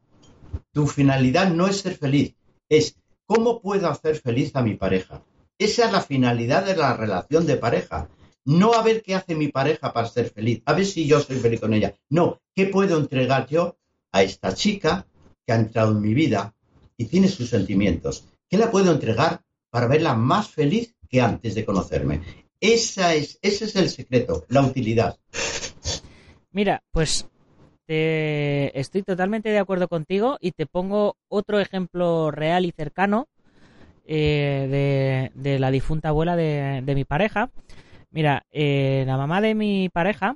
tu 0.72 0.88
finalidad 0.88 1.50
no 1.50 1.68
es 1.68 1.78
ser 1.78 1.98
feliz, 1.98 2.36
es 2.70 2.96
cómo 3.26 3.62
puedo 3.62 3.90
hacer 3.90 4.16
feliz 4.18 4.56
a 4.56 4.62
mi 4.62 4.76
pareja. 4.76 5.24
Esa 5.58 5.86
es 5.86 5.92
la 5.92 6.02
finalidad 6.02 6.66
de 6.66 6.76
la 6.76 6.96
relación 6.96 7.46
de 7.46 7.58
pareja. 7.58 8.10
No 8.46 8.74
a 8.74 8.82
ver 8.82 9.04
qué 9.04 9.16
hace 9.16 9.36
mi 9.36 9.50
pareja 9.50 9.94
para 9.94 10.08
ser 10.08 10.30
feliz, 10.30 10.62
a 10.66 10.74
ver 10.74 10.86
si 10.86 11.06
yo 11.06 11.20
soy 11.20 11.38
feliz 11.38 11.60
con 11.60 11.74
ella. 11.74 11.94
No, 12.10 12.40
¿qué 12.56 12.66
puedo 12.68 12.98
entregar 12.98 13.48
yo 13.48 13.78
a 14.12 14.24
esta 14.24 14.54
chica 14.54 15.06
que 15.46 15.54
ha 15.54 15.58
entrado 15.58 15.92
en 15.92 16.02
mi 16.02 16.14
vida 16.14 16.56
y 16.98 17.06
tiene 17.06 17.28
sus 17.28 17.50
sentimientos? 17.50 18.26
¿Qué 18.50 18.58
la 18.58 18.72
puedo 18.72 18.92
entregar 18.92 19.44
para 19.70 19.88
verla 19.88 20.16
más 20.16 20.50
feliz 20.50 20.96
que 21.10 21.22
antes 21.22 21.54
de 21.54 21.66
conocerme? 21.66 22.22
Esa 22.60 23.14
es, 23.14 23.38
ese 23.42 23.66
es 23.66 23.76
el 23.76 23.90
secreto, 23.90 24.46
la 24.50 24.62
utilidad. 24.62 25.20
Mira, 26.52 26.82
pues 26.92 27.28
estoy 27.88 29.02
totalmente 29.02 29.50
de 29.50 29.58
acuerdo 29.58 29.88
contigo 29.88 30.38
y 30.40 30.52
te 30.52 30.68
pongo 30.68 31.16
otro 31.28 31.60
ejemplo 31.60 32.30
real 32.30 32.66
y 32.66 32.72
cercano 32.72 33.28
eh, 34.12 35.30
de, 35.36 35.60
la 35.60 35.70
difunta 35.70 36.10
abuela 36.10 36.36
de, 36.36 36.94
mi 36.96 37.06
pareja. 37.06 37.52
Mira, 38.10 38.44
eh, 38.52 39.04
la 39.06 39.18
mamá 39.18 39.40
de 39.40 39.54
mi 39.54 39.90
pareja, 39.90 40.36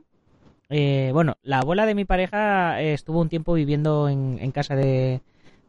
eh, 0.70 1.10
bueno, 1.12 1.38
la 1.42 1.58
abuela 1.58 1.88
de 1.88 1.96
mi 1.96 2.06
pareja 2.06 2.80
estuvo 2.80 3.20
un 3.20 3.30
tiempo 3.30 3.56
viviendo 3.56 4.10
en, 4.10 4.52
casa 4.52 4.76
de, 4.76 5.22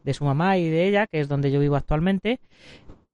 de, 0.03 0.13
su 0.13 0.23
mamá 0.23 0.59
y 0.59 0.69
de 0.69 0.87
ella, 0.87 1.07
que 1.07 1.19
es 1.19 1.27
donde 1.27 1.49
yo 1.49 1.59
vivo 1.59 1.77
actualmente, 1.77 2.39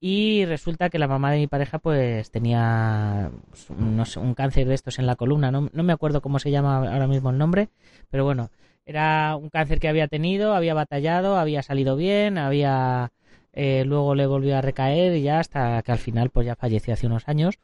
y 0.04 0.44
resulta 0.46 0.90
que 0.90 0.98
la 0.98 1.06
mamá 1.06 1.30
de 1.30 1.38
mi 1.38 1.46
pareja 1.46 1.78
pues 1.78 2.32
tenía 2.32 3.30
un 3.78 4.34
cáncer 4.34 4.66
de 4.66 4.74
estos 4.74 4.98
en 4.98 5.06
la 5.06 5.14
columna, 5.14 5.52
no, 5.52 5.68
no, 5.72 5.82
me 5.84 5.92
acuerdo 5.92 6.20
cómo 6.20 6.40
se 6.40 6.50
llama 6.50 6.78
ahora 6.78 7.06
mismo 7.06 7.30
el 7.30 7.38
nombre, 7.38 7.68
pero 8.10 8.24
bueno, 8.24 8.50
era 8.84 9.36
un 9.36 9.48
cáncer 9.48 9.78
que 9.78 9.86
había 9.86 10.08
tenido, 10.08 10.54
había 10.54 10.74
batallado, 10.74 11.36
había 11.36 11.62
salido 11.62 11.94
bien, 11.94 12.36
había 12.36 13.12
eh, 13.52 13.84
luego 13.86 14.16
le 14.16 14.26
volvió 14.26 14.58
a 14.58 14.60
recaer 14.60 15.14
y 15.14 15.22
ya 15.22 15.38
hasta 15.38 15.80
que 15.82 15.92
al 15.92 15.98
final 15.98 16.30
pues 16.30 16.46
ya 16.46 16.56
falleció 16.56 16.94
hace 16.94 17.06
unos 17.06 17.28
años. 17.28 17.60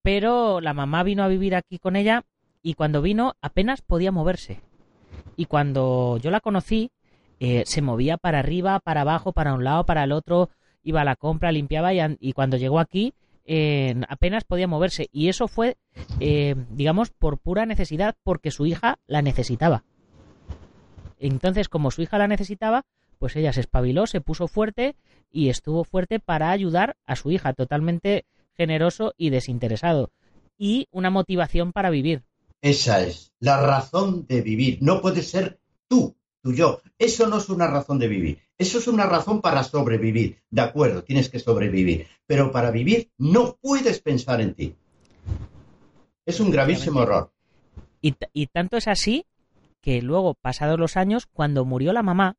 Pero 0.00 0.62
la 0.62 0.72
mamá 0.72 1.02
vino 1.02 1.22
a 1.22 1.28
vivir 1.28 1.54
aquí 1.54 1.78
con 1.78 1.96
ella 1.96 2.24
y 2.62 2.72
cuando 2.72 3.02
vino 3.02 3.34
apenas 3.42 3.82
podía 3.82 4.10
moverse. 4.10 4.62
Y 5.36 5.44
cuando 5.44 6.16
yo 6.16 6.30
la 6.30 6.40
conocí, 6.40 6.92
eh, 7.40 7.64
se 7.66 7.82
movía 7.82 8.16
para 8.16 8.38
arriba, 8.38 8.80
para 8.80 9.02
abajo, 9.02 9.32
para 9.32 9.52
un 9.52 9.64
lado, 9.64 9.84
para 9.84 10.04
el 10.04 10.12
otro, 10.12 10.48
iba 10.82 11.02
a 11.02 11.04
la 11.04 11.16
compra, 11.16 11.52
limpiaba 11.52 11.92
y, 11.94 12.32
cuando 12.32 12.56
llegó 12.56 12.78
aquí 12.78 13.14
eh, 13.44 13.94
apenas 14.08 14.44
podía 14.44 14.66
moverse. 14.66 15.08
Y 15.12 15.28
eso 15.28 15.48
fue, 15.48 15.76
digamos, 16.70 17.10
por 17.10 17.38
pura 17.38 17.66
necesidad, 17.66 18.16
porque 18.22 18.50
su 18.50 18.66
hija 18.66 18.98
la 19.06 19.22
necesitaba. 19.22 19.84
Entonces, 21.18 21.68
como 21.68 21.90
su 21.90 22.02
hija 22.02 22.18
la 22.18 22.26
necesitaba, 22.26 22.84
pues 23.18 23.36
ella 23.36 23.52
se 23.52 23.60
espabiló, 23.60 24.08
se 24.08 24.20
puso 24.20 24.48
fuerte 24.48 24.96
y 25.30 25.48
estuvo 25.48 25.84
fuerte 25.84 26.18
para 26.18 26.50
ayudar 26.50 26.96
a 27.06 27.14
su 27.14 27.30
hija, 27.30 27.52
totalmente 27.52 28.26
generoso 28.56 29.14
y 29.16 29.30
desinteresado. 29.30 30.10
Y 30.58 30.88
una 30.90 31.10
motivación 31.10 31.72
para 31.72 31.90
vivir. 31.90 32.24
Esa 32.60 33.00
es 33.00 33.32
la 33.38 33.64
razón 33.64 34.26
de 34.26 34.42
vivir. 34.42 34.78
No 34.82 35.00
puede 35.00 35.22
ser 35.22 35.60
tú, 35.86 36.16
tú 36.42 36.52
yo. 36.52 36.80
Eso 36.98 37.28
no 37.28 37.38
es 37.38 37.48
una 37.48 37.68
razón 37.68 38.00
de 38.00 38.08
vivir. 38.08 38.38
Eso 38.62 38.78
es 38.78 38.86
una 38.86 39.06
razón 39.06 39.40
para 39.40 39.64
sobrevivir. 39.64 40.38
De 40.48 40.60
acuerdo, 40.60 41.02
tienes 41.02 41.28
que 41.28 41.40
sobrevivir. 41.40 42.06
Pero 42.26 42.52
para 42.52 42.70
vivir 42.70 43.10
no 43.18 43.58
puedes 43.60 44.00
pensar 44.00 44.40
en 44.40 44.54
ti. 44.54 44.76
Es 46.24 46.38
un 46.38 46.52
gravísimo 46.52 47.02
error. 47.02 47.32
Y, 48.00 48.14
y 48.32 48.46
tanto 48.46 48.76
es 48.76 48.86
así 48.86 49.26
que 49.80 50.00
luego, 50.00 50.34
pasados 50.34 50.78
los 50.78 50.96
años, 50.96 51.26
cuando 51.26 51.64
murió 51.64 51.92
la 51.92 52.04
mamá, 52.04 52.36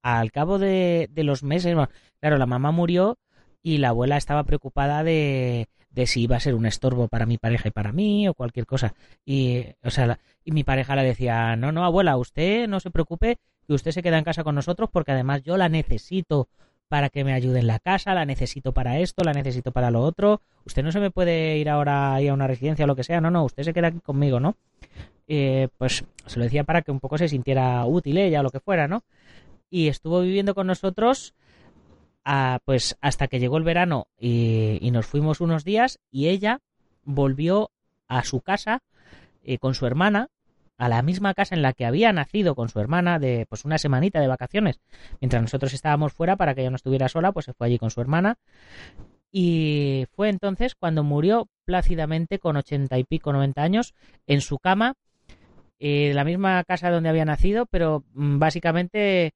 al 0.00 0.32
cabo 0.32 0.58
de, 0.58 1.10
los 1.16 1.42
meses, 1.42 1.76
claro, 2.18 2.38
la 2.38 2.46
mamá 2.46 2.70
murió 2.70 3.18
y 3.62 3.76
la 3.76 3.90
abuela 3.90 4.16
estaba 4.16 4.44
preocupada 4.44 5.04
de, 5.04 5.68
de, 5.90 6.06
si 6.06 6.22
iba 6.22 6.36
a 6.36 6.40
ser 6.40 6.54
un 6.54 6.64
estorbo 6.64 7.08
para 7.08 7.26
mi 7.26 7.36
pareja 7.36 7.68
y 7.68 7.72
para 7.72 7.92
mí 7.92 8.26
o 8.26 8.32
cualquier 8.32 8.64
cosa. 8.64 8.94
Y, 9.26 9.66
o 9.84 9.90
sea, 9.90 10.18
y 10.44 10.52
mi 10.52 10.64
pareja 10.64 10.96
le 10.96 11.04
decía, 11.04 11.56
no, 11.56 11.72
no, 11.72 11.84
abuela, 11.84 12.16
usted 12.16 12.68
no 12.68 12.80
se 12.80 12.90
preocupe, 12.90 13.38
que 13.66 13.74
usted 13.74 13.90
se 13.90 14.02
queda 14.02 14.18
en 14.18 14.24
casa 14.24 14.44
con 14.44 14.54
nosotros 14.54 14.88
porque 14.92 15.12
además 15.12 15.42
yo 15.42 15.56
la 15.56 15.68
necesito 15.68 16.48
para 16.88 17.10
que 17.10 17.24
me 17.24 17.32
ayude 17.32 17.58
en 17.58 17.66
la 17.66 17.80
casa, 17.80 18.14
la 18.14 18.24
necesito 18.24 18.72
para 18.72 18.98
esto, 19.00 19.24
la 19.24 19.32
necesito 19.32 19.72
para 19.72 19.90
lo 19.90 20.02
otro. 20.02 20.40
Usted 20.64 20.84
no 20.84 20.92
se 20.92 21.00
me 21.00 21.10
puede 21.10 21.58
ir 21.58 21.68
ahora 21.68 22.16
a 22.16 22.20
una 22.32 22.46
residencia 22.46 22.84
o 22.84 22.88
lo 22.88 22.94
que 22.94 23.02
sea, 23.02 23.20
no, 23.20 23.30
no, 23.30 23.44
usted 23.44 23.64
se 23.64 23.74
queda 23.74 23.88
aquí 23.88 24.00
conmigo, 24.00 24.38
¿no? 24.38 24.56
Eh, 25.26 25.68
pues 25.76 26.04
se 26.26 26.38
lo 26.38 26.44
decía 26.44 26.62
para 26.62 26.82
que 26.82 26.92
un 26.92 27.00
poco 27.00 27.18
se 27.18 27.28
sintiera 27.28 27.84
útil 27.84 28.16
ella 28.18 28.40
o 28.40 28.42
lo 28.44 28.50
que 28.50 28.60
fuera, 28.60 28.86
¿no? 28.86 29.02
y 29.70 29.88
estuvo 29.88 30.20
viviendo 30.20 30.54
con 30.54 30.66
nosotros 30.66 31.34
pues 32.64 32.96
hasta 33.00 33.28
que 33.28 33.38
llegó 33.38 33.56
el 33.56 33.62
verano 33.62 34.08
y, 34.18 34.90
nos 34.90 35.06
fuimos 35.06 35.40
unos 35.40 35.64
días 35.64 36.00
y 36.10 36.26
ella 36.26 36.60
volvió 37.04 37.70
a 38.08 38.24
su 38.24 38.40
casa 38.40 38.82
eh, 39.44 39.58
con 39.58 39.74
su 39.74 39.86
hermana 39.86 40.28
a 40.78 40.88
la 40.88 41.02
misma 41.02 41.34
casa 41.34 41.54
en 41.54 41.62
la 41.62 41.72
que 41.72 41.86
había 41.86 42.12
nacido 42.12 42.54
con 42.54 42.68
su 42.68 42.80
hermana 42.80 43.18
de 43.18 43.46
pues 43.48 43.64
una 43.64 43.78
semanita 43.78 44.20
de 44.20 44.28
vacaciones. 44.28 44.80
Mientras 45.20 45.42
nosotros 45.42 45.72
estábamos 45.72 46.12
fuera 46.12 46.36
para 46.36 46.54
que 46.54 46.62
ella 46.62 46.70
no 46.70 46.76
estuviera 46.76 47.08
sola 47.08 47.32
pues 47.32 47.46
se 47.46 47.54
fue 47.54 47.66
allí 47.66 47.78
con 47.78 47.90
su 47.90 48.00
hermana. 48.00 48.38
Y 49.32 50.06
fue 50.12 50.28
entonces 50.28 50.74
cuando 50.74 51.02
murió 51.02 51.48
plácidamente 51.64 52.38
con 52.38 52.56
ochenta 52.56 52.98
y 52.98 53.04
pico 53.04 53.32
noventa 53.32 53.62
años 53.62 53.94
en 54.26 54.40
su 54.40 54.58
cama 54.58 54.94
eh, 55.78 56.12
la 56.14 56.24
misma 56.24 56.62
casa 56.64 56.90
donde 56.90 57.10
había 57.10 57.26
nacido 57.26 57.66
pero 57.66 58.04
mm, 58.14 58.38
básicamente 58.38 59.34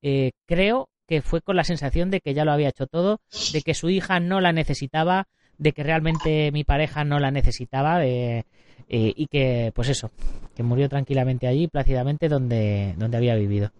eh, 0.00 0.32
creo 0.46 0.88
que 1.06 1.22
fue 1.22 1.40
con 1.40 1.56
la 1.56 1.64
sensación 1.64 2.10
de 2.10 2.20
que 2.20 2.34
ya 2.34 2.44
lo 2.44 2.52
había 2.52 2.68
hecho 2.68 2.86
todo, 2.86 3.20
de 3.52 3.62
que 3.62 3.74
su 3.74 3.90
hija 3.90 4.20
no 4.20 4.40
la 4.40 4.52
necesitaba, 4.52 5.28
de 5.58 5.72
que 5.72 5.82
realmente 5.82 6.50
mi 6.52 6.64
pareja 6.64 7.04
no 7.04 7.20
la 7.20 7.30
necesitaba 7.30 8.04
eh, 8.04 8.44
eh, 8.88 9.12
y 9.16 9.26
que, 9.26 9.72
pues 9.74 9.88
eso, 9.88 10.10
que 10.54 10.62
murió 10.62 10.88
tranquilamente 10.88 11.46
allí, 11.46 11.68
plácidamente, 11.68 12.28
donde, 12.28 12.94
donde 12.96 13.16
había 13.16 13.34
vivido. 13.34 13.70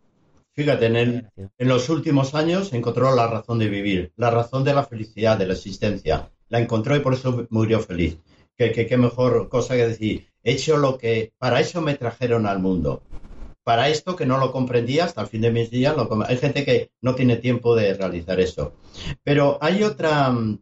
Fíjate, 0.52 0.86
en, 0.86 1.28
en 1.36 1.68
los 1.68 1.88
últimos 1.88 2.34
años 2.34 2.72
encontró 2.72 3.14
la 3.14 3.26
razón 3.26 3.58
de 3.58 3.68
vivir, 3.68 4.12
la 4.16 4.30
razón 4.30 4.62
de 4.64 4.74
la 4.74 4.84
felicidad, 4.84 5.36
de 5.36 5.46
la 5.46 5.54
existencia. 5.54 6.30
La 6.48 6.60
encontró 6.60 6.94
y 6.94 7.00
por 7.00 7.14
eso 7.14 7.46
murió 7.50 7.80
feliz. 7.80 8.18
Qué, 8.56 8.70
qué 8.70 8.96
mejor 8.96 9.48
cosa 9.48 9.74
que 9.74 9.88
decir, 9.88 10.28
he 10.44 10.52
hecho 10.52 10.76
lo 10.76 10.96
que, 10.96 11.32
para 11.38 11.58
eso 11.58 11.80
me 11.80 11.94
trajeron 11.94 12.46
al 12.46 12.60
mundo 12.60 13.02
para 13.64 13.88
esto 13.88 14.14
que 14.14 14.26
no 14.26 14.38
lo 14.38 14.52
comprendía 14.52 15.06
hasta 15.06 15.22
el 15.22 15.26
fin 15.26 15.40
de 15.40 15.50
mis 15.50 15.70
días. 15.70 15.96
hay 16.28 16.36
gente 16.36 16.64
que 16.64 16.90
no 17.00 17.14
tiene 17.14 17.36
tiempo 17.36 17.74
de 17.74 17.94
realizar 17.94 18.38
eso. 18.38 18.74
Pero 19.24 19.58
hay 19.60 19.82
otra, 19.82 20.30
mm, 20.30 20.58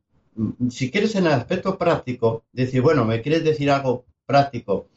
si 0.71 0.91
quieres 0.91 1.15
en 1.17 1.27
el 1.27 1.33
aspecto 1.33 1.77
práctico, 1.77 2.45
decir, 2.53 2.81
bueno, 2.81 3.05
me 3.05 3.21
quieres 3.21 3.45
decir 3.45 3.71
algo 3.71 4.07
práctico. 4.27 4.89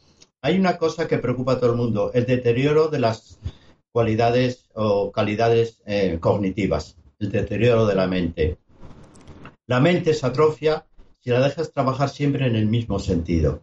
Hay 0.42 0.58
una 0.58 0.76
cosa 0.78 1.08
que 1.08 1.18
preocupa 1.18 1.52
a 1.52 1.60
todo 1.60 1.70
el 1.70 1.76
mundo, 1.76 2.10
el 2.14 2.26
deterioro 2.26 2.88
de 2.88 3.00
las 3.00 3.38
cualidades 3.92 4.68
o 4.74 5.10
calidades 5.10 5.82
eh, 5.86 6.18
cognitivas. 6.20 6.96
el 7.18 7.32
deterioro 7.32 7.86
de 7.86 7.94
la 7.94 8.06
mente. 8.06 8.58
La 9.66 9.80
mente 9.80 10.12
se 10.12 10.26
atrofia 10.26 10.86
si 11.18 11.30
la 11.30 11.40
dejas 11.40 11.72
trabajar 11.72 12.10
siempre 12.10 12.46
en 12.46 12.54
el 12.56 12.66
mismo 12.66 12.98
sentido, 12.98 13.62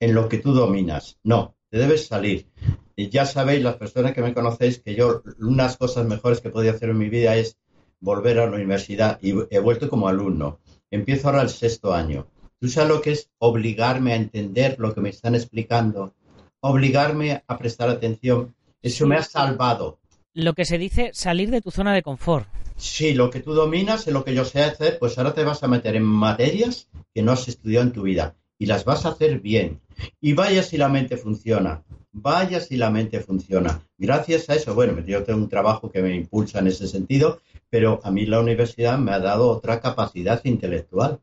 en 0.00 0.14
lo 0.14 0.28
que 0.28 0.38
tú 0.38 0.52
dominas. 0.52 1.18
No, 1.22 1.54
te 1.70 1.78
debes 1.78 2.06
salir. 2.06 2.48
Y 2.96 3.08
ya 3.08 3.24
sabéis, 3.24 3.62
las 3.62 3.76
personas 3.76 4.12
que 4.12 4.22
me 4.22 4.34
conocéis, 4.34 4.80
que 4.80 4.96
yo 4.96 5.22
unas 5.38 5.76
cosas 5.76 6.06
mejores 6.06 6.40
que 6.40 6.50
podía 6.50 6.72
hacer 6.72 6.90
en 6.90 6.98
mi 6.98 7.08
vida 7.08 7.36
es 7.36 7.56
volver 8.00 8.40
a 8.40 8.46
la 8.46 8.56
universidad 8.56 9.18
y 9.22 9.34
he 9.50 9.60
vuelto 9.60 9.88
como 9.88 10.08
alumno. 10.08 10.58
Empiezo 10.90 11.28
ahora 11.28 11.42
el 11.42 11.50
sexto 11.50 11.94
año. 11.94 12.26
¿Tú 12.60 12.68
sabes 12.68 12.88
lo 12.88 13.00
que 13.00 13.12
es 13.12 13.30
obligarme 13.38 14.12
a 14.12 14.16
entender 14.16 14.76
lo 14.78 14.92
que 14.92 15.00
me 15.00 15.10
están 15.10 15.36
explicando? 15.36 16.14
Obligarme 16.60 17.44
a 17.46 17.56
prestar 17.56 17.88
atención. 17.88 18.54
Eso 18.82 19.06
me 19.06 19.16
ha 19.16 19.22
salvado. 19.22 20.00
Lo 20.34 20.54
que 20.54 20.64
se 20.64 20.76
dice 20.76 21.10
salir 21.14 21.50
de 21.50 21.60
tu 21.60 21.70
zona 21.70 21.94
de 21.94 22.02
confort. 22.02 22.48
Sí, 22.76 23.14
lo 23.14 23.30
que 23.30 23.40
tú 23.40 23.54
dominas 23.54 24.08
y 24.08 24.10
lo 24.10 24.24
que 24.24 24.34
yo 24.34 24.44
sé 24.44 24.62
hacer, 24.62 24.98
pues 24.98 25.18
ahora 25.18 25.34
te 25.34 25.44
vas 25.44 25.62
a 25.62 25.68
meter 25.68 25.94
en 25.94 26.02
materias 26.02 26.88
que 27.14 27.22
no 27.22 27.32
has 27.32 27.46
estudiado 27.46 27.86
en 27.86 27.92
tu 27.92 28.02
vida 28.02 28.34
y 28.58 28.66
las 28.66 28.84
vas 28.84 29.06
a 29.06 29.10
hacer 29.10 29.40
bien. 29.40 29.80
Y 30.20 30.32
vaya 30.32 30.62
si 30.64 30.76
la 30.76 30.88
mente 30.88 31.16
funciona, 31.16 31.84
vaya 32.12 32.60
si 32.60 32.76
la 32.76 32.90
mente 32.90 33.20
funciona. 33.20 33.82
Gracias 33.96 34.50
a 34.50 34.54
eso, 34.54 34.74
bueno, 34.74 34.98
yo 35.06 35.22
tengo 35.22 35.40
un 35.40 35.48
trabajo 35.48 35.90
que 35.90 36.02
me 36.02 36.14
impulsa 36.14 36.58
en 36.58 36.66
ese 36.66 36.88
sentido, 36.88 37.40
pero 37.70 38.00
a 38.02 38.10
mí 38.10 38.26
la 38.26 38.40
universidad 38.40 38.98
me 38.98 39.12
ha 39.12 39.20
dado 39.20 39.48
otra 39.48 39.80
capacidad 39.80 40.40
intelectual. 40.44 41.20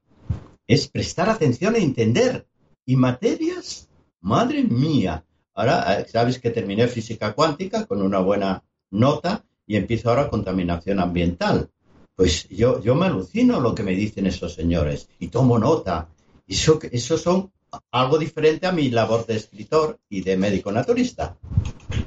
Es 0.68 0.88
prestar 0.88 1.30
atención 1.30 1.76
e 1.76 1.80
entender. 1.80 2.48
Y 2.86 2.96
materias, 2.96 3.90
madre 4.22 4.64
mía. 4.64 5.26
Ahora, 5.54 6.00
eh, 6.00 6.06
sabes 6.08 6.40
que 6.40 6.52
terminé 6.52 6.88
física 6.88 7.34
cuántica 7.34 7.86
con 7.86 8.02
una 8.02 8.20
buena 8.20 8.64
nota 8.92 9.44
y 9.66 9.76
empiezo 9.76 10.10
ahora 10.10 10.30
contaminación 10.30 11.00
ambiental. 11.00 11.70
Pues 12.16 12.48
yo, 12.50 12.82
yo 12.82 12.96
me 12.96 13.08
alucino 13.08 13.60
lo 13.60 13.76
que 13.76 13.84
me 13.84 13.92
dicen 13.92 14.26
esos 14.26 14.54
señores 14.54 15.10
y 15.20 15.28
tomo 15.28 15.58
nota. 15.60 16.10
Eso, 16.48 16.80
eso 16.92 17.18
son 17.18 17.52
algo 17.92 18.18
diferente 18.18 18.68
a 18.68 18.72
mi 18.72 18.90
labor 18.90 19.26
de 19.26 19.36
escritor 19.36 20.00
y 20.10 20.22
de 20.22 20.38
médico 20.38 20.72
naturista. 20.72 21.38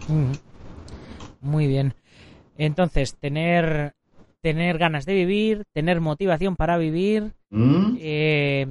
Mm. 0.08 0.32
Muy 1.40 1.66
bien. 1.66 1.94
Entonces, 2.56 3.16
tener, 3.16 3.94
tener 4.40 4.78
ganas 4.78 5.06
de 5.06 5.14
vivir, 5.14 5.64
tener 5.72 6.00
motivación 6.00 6.56
para 6.56 6.78
vivir, 6.78 7.34
¿Mm? 7.50 7.96
eh, 8.00 8.66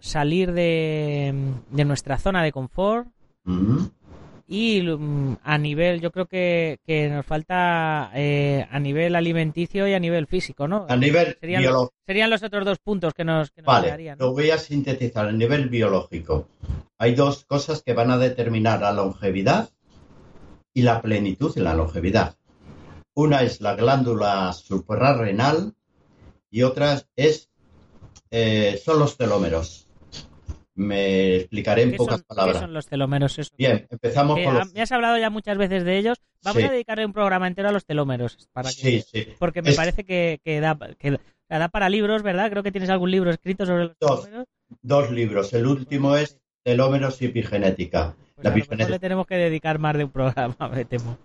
salir 0.00 0.52
de, 0.52 1.34
de 1.70 1.84
nuestra 1.84 2.18
zona 2.18 2.42
de 2.42 2.52
confort, 2.52 3.08
¿Mm? 3.44 3.84
y 4.50 4.80
mm, 4.82 5.36
a 5.44 5.58
nivel, 5.58 6.00
yo 6.00 6.10
creo 6.10 6.26
que, 6.26 6.80
que 6.86 7.08
nos 7.10 7.26
falta 7.26 8.10
eh, 8.14 8.66
a 8.70 8.80
nivel 8.80 9.14
alimenticio 9.14 9.86
y 9.86 9.92
a 9.92 10.00
nivel 10.00 10.26
físico, 10.26 10.66
¿no? 10.66 10.86
A 10.88 10.96
nivel 10.96 11.36
serían, 11.38 11.60
biológico. 11.62 11.94
serían 12.06 12.30
los 12.30 12.42
otros 12.42 12.64
dos 12.64 12.78
puntos 12.78 13.12
que 13.12 13.24
nos, 13.24 13.50
que 13.50 13.60
nos 13.60 13.66
Vale, 13.66 13.86
quedarían, 13.88 14.18
¿no? 14.18 14.26
lo 14.26 14.32
voy 14.32 14.50
a 14.50 14.58
sintetizar. 14.58 15.28
A 15.28 15.32
nivel 15.32 15.68
biológico, 15.68 16.48
hay 16.98 17.14
dos 17.14 17.44
cosas 17.44 17.82
que 17.82 17.92
van 17.92 18.10
a 18.10 18.16
determinar 18.18 18.80
la 18.80 18.92
longevidad 18.92 19.68
y 20.72 20.82
la 20.82 21.02
plenitud 21.02 21.52
en 21.56 21.64
la 21.64 21.74
longevidad. 21.74 22.36
Una 23.14 23.42
es 23.42 23.60
la 23.60 23.74
glándula 23.74 24.52
suprarrenal 24.54 25.74
y 26.50 26.62
otra 26.62 27.02
es 27.16 27.47
eh, 28.30 28.80
son 28.84 28.98
los 28.98 29.16
telómeros. 29.16 29.86
Me 30.74 31.36
explicaré 31.36 31.82
en 31.82 31.90
¿Qué 31.92 31.96
pocas 31.96 32.16
son, 32.16 32.20
qué 32.22 32.26
palabras. 32.28 32.58
son 32.60 32.72
los 32.72 32.86
telómeros? 32.86 33.36
Eso? 33.38 33.50
Bien, 33.58 33.86
empezamos 33.90 34.38
por 34.38 34.54
los... 34.54 34.72
Me 34.72 34.80
has 34.82 34.92
hablado 34.92 35.18
ya 35.18 35.28
muchas 35.28 35.58
veces 35.58 35.82
de 35.84 35.98
ellos. 35.98 36.18
Vamos 36.44 36.62
Sí. 36.62 36.68
a 36.68 36.70
dedicarle 36.70 37.04
un 37.04 37.12
programa 37.12 37.48
entero 37.48 37.68
a 37.68 37.72
los 37.72 37.84
telómeros. 37.84 38.48
Para 38.52 38.68
que, 38.70 38.76
Sí, 38.76 39.02
sí. 39.02 39.26
Porque 39.40 39.60
me 39.60 39.70
Es- 39.70 39.76
parece 39.76 40.04
que, 40.04 40.40
que 40.44 40.60
da, 40.60 40.78
que 40.98 41.18
da 41.48 41.68
para 41.68 41.88
libros, 41.88 42.22
¿verdad? 42.22 42.48
Creo 42.50 42.62
que 42.62 42.70
tienes 42.70 42.90
algún 42.90 43.10
libro 43.10 43.30
escrito 43.32 43.66
sobre 43.66 43.86
los 43.86 43.96
Dos. 43.98 44.20
telómeros. 44.24 44.46
Dos 44.82 45.10
libros. 45.10 45.52
El 45.52 45.66
último 45.66 46.14
es 46.14 46.38
Telómeros 46.62 47.20
y 47.22 47.26
Epigenética. 47.26 48.14
Pues 48.36 48.44
La 48.44 48.50
a 48.50 48.52
lo 48.52 48.56
mejor 48.56 48.58
epigenética. 48.58 48.90
le 48.90 48.98
tenemos 49.00 49.26
que 49.26 49.34
dedicar 49.36 49.78
más 49.80 49.96
de 49.96 50.04
un 50.04 50.10
programa, 50.12 50.56
me 50.72 50.84
temo. 50.84 51.18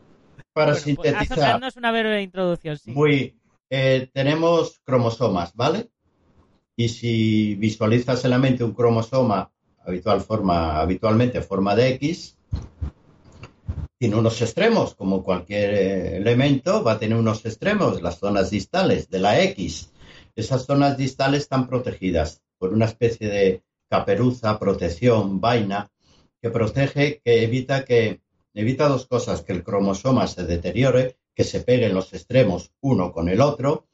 Para 0.51 0.71
Bueno, 0.73 0.95
pues, 0.95 1.13
sintetizar, 1.13 1.55
haznos 1.55 1.75
una 1.77 1.91
breve 1.91 2.21
introducción, 2.23 2.77
sí. 2.77 2.91
muy, 2.91 3.39
eh, 3.69 4.09
tenemos 4.13 4.79
cromosomas, 4.83 5.53
¿vale? 5.55 5.89
Y 6.75 6.89
si 6.89 7.55
visualizas 7.55 8.23
en 8.25 8.31
la 8.31 8.39
mente 8.39 8.63
un 8.63 8.73
cromosoma 8.73 9.51
habitual 9.85 10.21
forma, 10.21 10.79
habitualmente 10.79 11.37
en 11.37 11.43
forma 11.43 11.75
de 11.75 11.89
X, 11.89 12.37
tiene 13.99 14.15
unos 14.15 14.41
extremos, 14.41 14.95
como 14.95 15.23
cualquier 15.23 15.73
eh, 15.73 16.17
elemento, 16.17 16.83
va 16.83 16.93
a 16.93 16.99
tener 16.99 17.17
unos 17.17 17.45
extremos, 17.45 18.01
las 18.01 18.19
zonas 18.19 18.49
distales 18.49 19.09
de 19.09 19.19
la 19.19 19.41
X. 19.41 19.91
Esas 20.35 20.65
zonas 20.65 20.97
distales 20.97 21.43
están 21.43 21.67
protegidas 21.67 22.41
por 22.57 22.73
una 22.73 22.85
especie 22.85 23.29
de 23.29 23.63
caperuza, 23.89 24.59
protección, 24.59 25.39
vaina, 25.39 25.91
que 26.41 26.49
protege, 26.49 27.21
que 27.23 27.43
evita 27.43 27.85
que 27.85 28.21
evita 28.53 28.87
dos 28.87 29.05
cosas, 29.05 29.41
que 29.41 29.53
el 29.53 29.63
cromosoma 29.63 30.27
se 30.27 30.43
deteriore, 30.43 31.17
que 31.35 31.43
se 31.43 31.61
peguen 31.61 31.93
los 31.93 32.13
extremos 32.13 32.71
uno 32.81 33.11
con 33.11 33.29
el 33.29 33.41
otro 33.41 33.87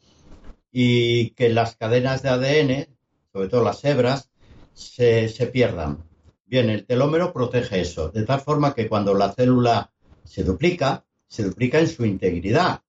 y 0.72 1.32
que 1.32 1.50
las 1.50 1.76
cadenas 1.76 2.22
de 2.22 2.30
ADN, 2.30 2.88
sobre 3.32 3.48
todo 3.48 3.64
las 3.64 3.84
hebras, 3.86 4.30
se, 4.74 5.30
se 5.30 5.48
pierdan. 5.48 6.04
Bien, 6.46 6.70
el 6.70 6.86
telómero 6.86 7.34
protege 7.34 7.82
eso, 7.82 8.10
de 8.10 8.24
tal 8.24 8.42
forma 8.42 8.74
que 8.74 8.88
cuando 8.88 9.14
la 9.14 9.34
célula 9.34 9.92
se 10.24 10.44
duplica, 10.44 11.06
se 11.28 11.44
duplica 11.44 11.80
en 11.80 11.88
su 11.88 12.06
integridad. 12.06 12.82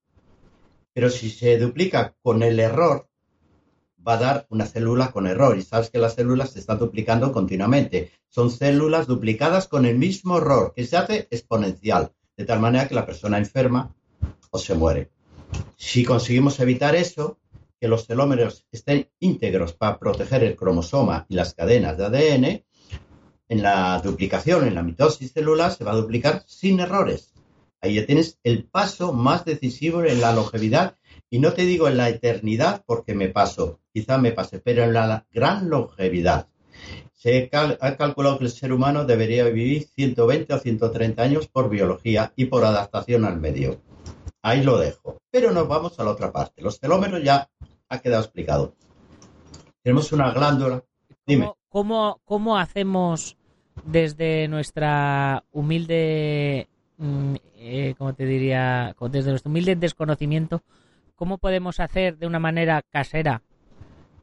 Pero 0.92 1.10
si 1.10 1.30
se 1.30 1.58
duplica 1.58 2.14
con 2.22 2.42
el 2.42 2.58
error, 2.58 3.08
va 4.06 4.14
a 4.14 4.18
dar 4.18 4.46
una 4.50 4.66
célula 4.66 5.10
con 5.10 5.26
error. 5.26 5.56
Y 5.56 5.62
sabes 5.62 5.90
que 5.90 5.98
las 5.98 6.14
células 6.14 6.50
se 6.50 6.60
están 6.60 6.78
duplicando 6.78 7.32
continuamente. 7.32 8.10
Son 8.28 8.50
células 8.50 9.06
duplicadas 9.06 9.68
con 9.68 9.86
el 9.86 9.98
mismo 9.98 10.38
error, 10.38 10.72
que 10.74 10.86
se 10.86 10.96
hace 10.96 11.28
exponencial, 11.30 12.12
de 12.36 12.44
tal 12.44 12.60
manera 12.60 12.88
que 12.88 12.94
la 12.94 13.06
persona 13.06 13.38
enferma 13.38 13.94
o 14.50 14.58
se 14.58 14.74
muere. 14.74 15.10
Si 15.76 16.04
conseguimos 16.04 16.60
evitar 16.60 16.94
eso, 16.94 17.38
que 17.80 17.88
los 17.88 18.06
telómeros 18.06 18.66
estén 18.70 19.08
íntegros 19.20 19.72
para 19.72 19.98
proteger 19.98 20.44
el 20.44 20.54
cromosoma 20.54 21.24
y 21.28 21.34
las 21.34 21.54
cadenas 21.54 21.96
de 21.96 22.04
ADN, 22.04 22.64
en 23.48 23.62
la 23.62 24.00
duplicación, 24.04 24.68
en 24.68 24.74
la 24.74 24.82
mitosis 24.82 25.32
celular, 25.32 25.72
se 25.72 25.82
va 25.82 25.92
a 25.92 25.96
duplicar 25.96 26.44
sin 26.46 26.78
errores. 26.78 27.32
Ahí 27.80 27.94
ya 27.94 28.06
tienes 28.06 28.38
el 28.44 28.64
paso 28.64 29.14
más 29.14 29.44
decisivo 29.46 30.04
en 30.04 30.20
la 30.20 30.32
longevidad 30.32 30.96
y 31.30 31.38
no 31.38 31.54
te 31.54 31.62
digo 31.62 31.88
en 31.88 31.96
la 31.96 32.10
eternidad 32.10 32.84
porque 32.86 33.14
me 33.14 33.28
paso, 33.28 33.80
quizá 33.92 34.18
me 34.18 34.32
pase, 34.32 34.58
pero 34.58 34.84
en 34.84 34.92
la 34.92 35.26
gran 35.32 35.70
longevidad. 35.70 36.48
Se 37.14 37.50
ha 37.52 37.96
calculado 37.96 38.38
que 38.38 38.44
el 38.44 38.50
ser 38.50 38.72
humano 38.72 39.04
debería 39.04 39.44
vivir 39.44 39.88
120 39.94 40.54
o 40.54 40.58
130 40.58 41.22
años 41.22 41.48
por 41.48 41.68
biología 41.70 42.32
y 42.36 42.46
por 42.46 42.64
adaptación 42.64 43.24
al 43.24 43.40
medio. 43.40 43.80
Ahí 44.42 44.62
lo 44.62 44.78
dejo. 44.78 45.18
Pero 45.30 45.52
nos 45.52 45.68
vamos 45.68 45.98
a 45.98 46.04
la 46.04 46.12
otra 46.12 46.32
parte. 46.32 46.62
Los 46.62 46.80
telómeros 46.80 47.22
ya 47.22 47.50
ha 47.90 47.98
quedado 47.98 48.22
explicado. 48.22 48.74
Tenemos 49.82 50.12
una 50.12 50.32
glándula. 50.32 50.82
Dime. 51.26 51.44
¿Cómo, 51.44 51.56
cómo, 51.68 52.20
cómo 52.24 52.58
hacemos 52.58 53.36
desde 53.84 54.48
nuestra 54.48 55.44
humilde, 55.52 56.68
mm, 56.96 57.34
eh, 57.56 57.94
¿cómo 57.98 58.14
te 58.14 58.24
diría? 58.24 58.96
Desde 59.10 59.30
nuestro 59.30 59.50
humilde 59.50 59.76
desconocimiento, 59.76 60.62
¿cómo 61.16 61.38
podemos 61.38 61.80
hacer 61.80 62.16
de 62.16 62.26
una 62.26 62.38
manera 62.38 62.82
casera 62.90 63.42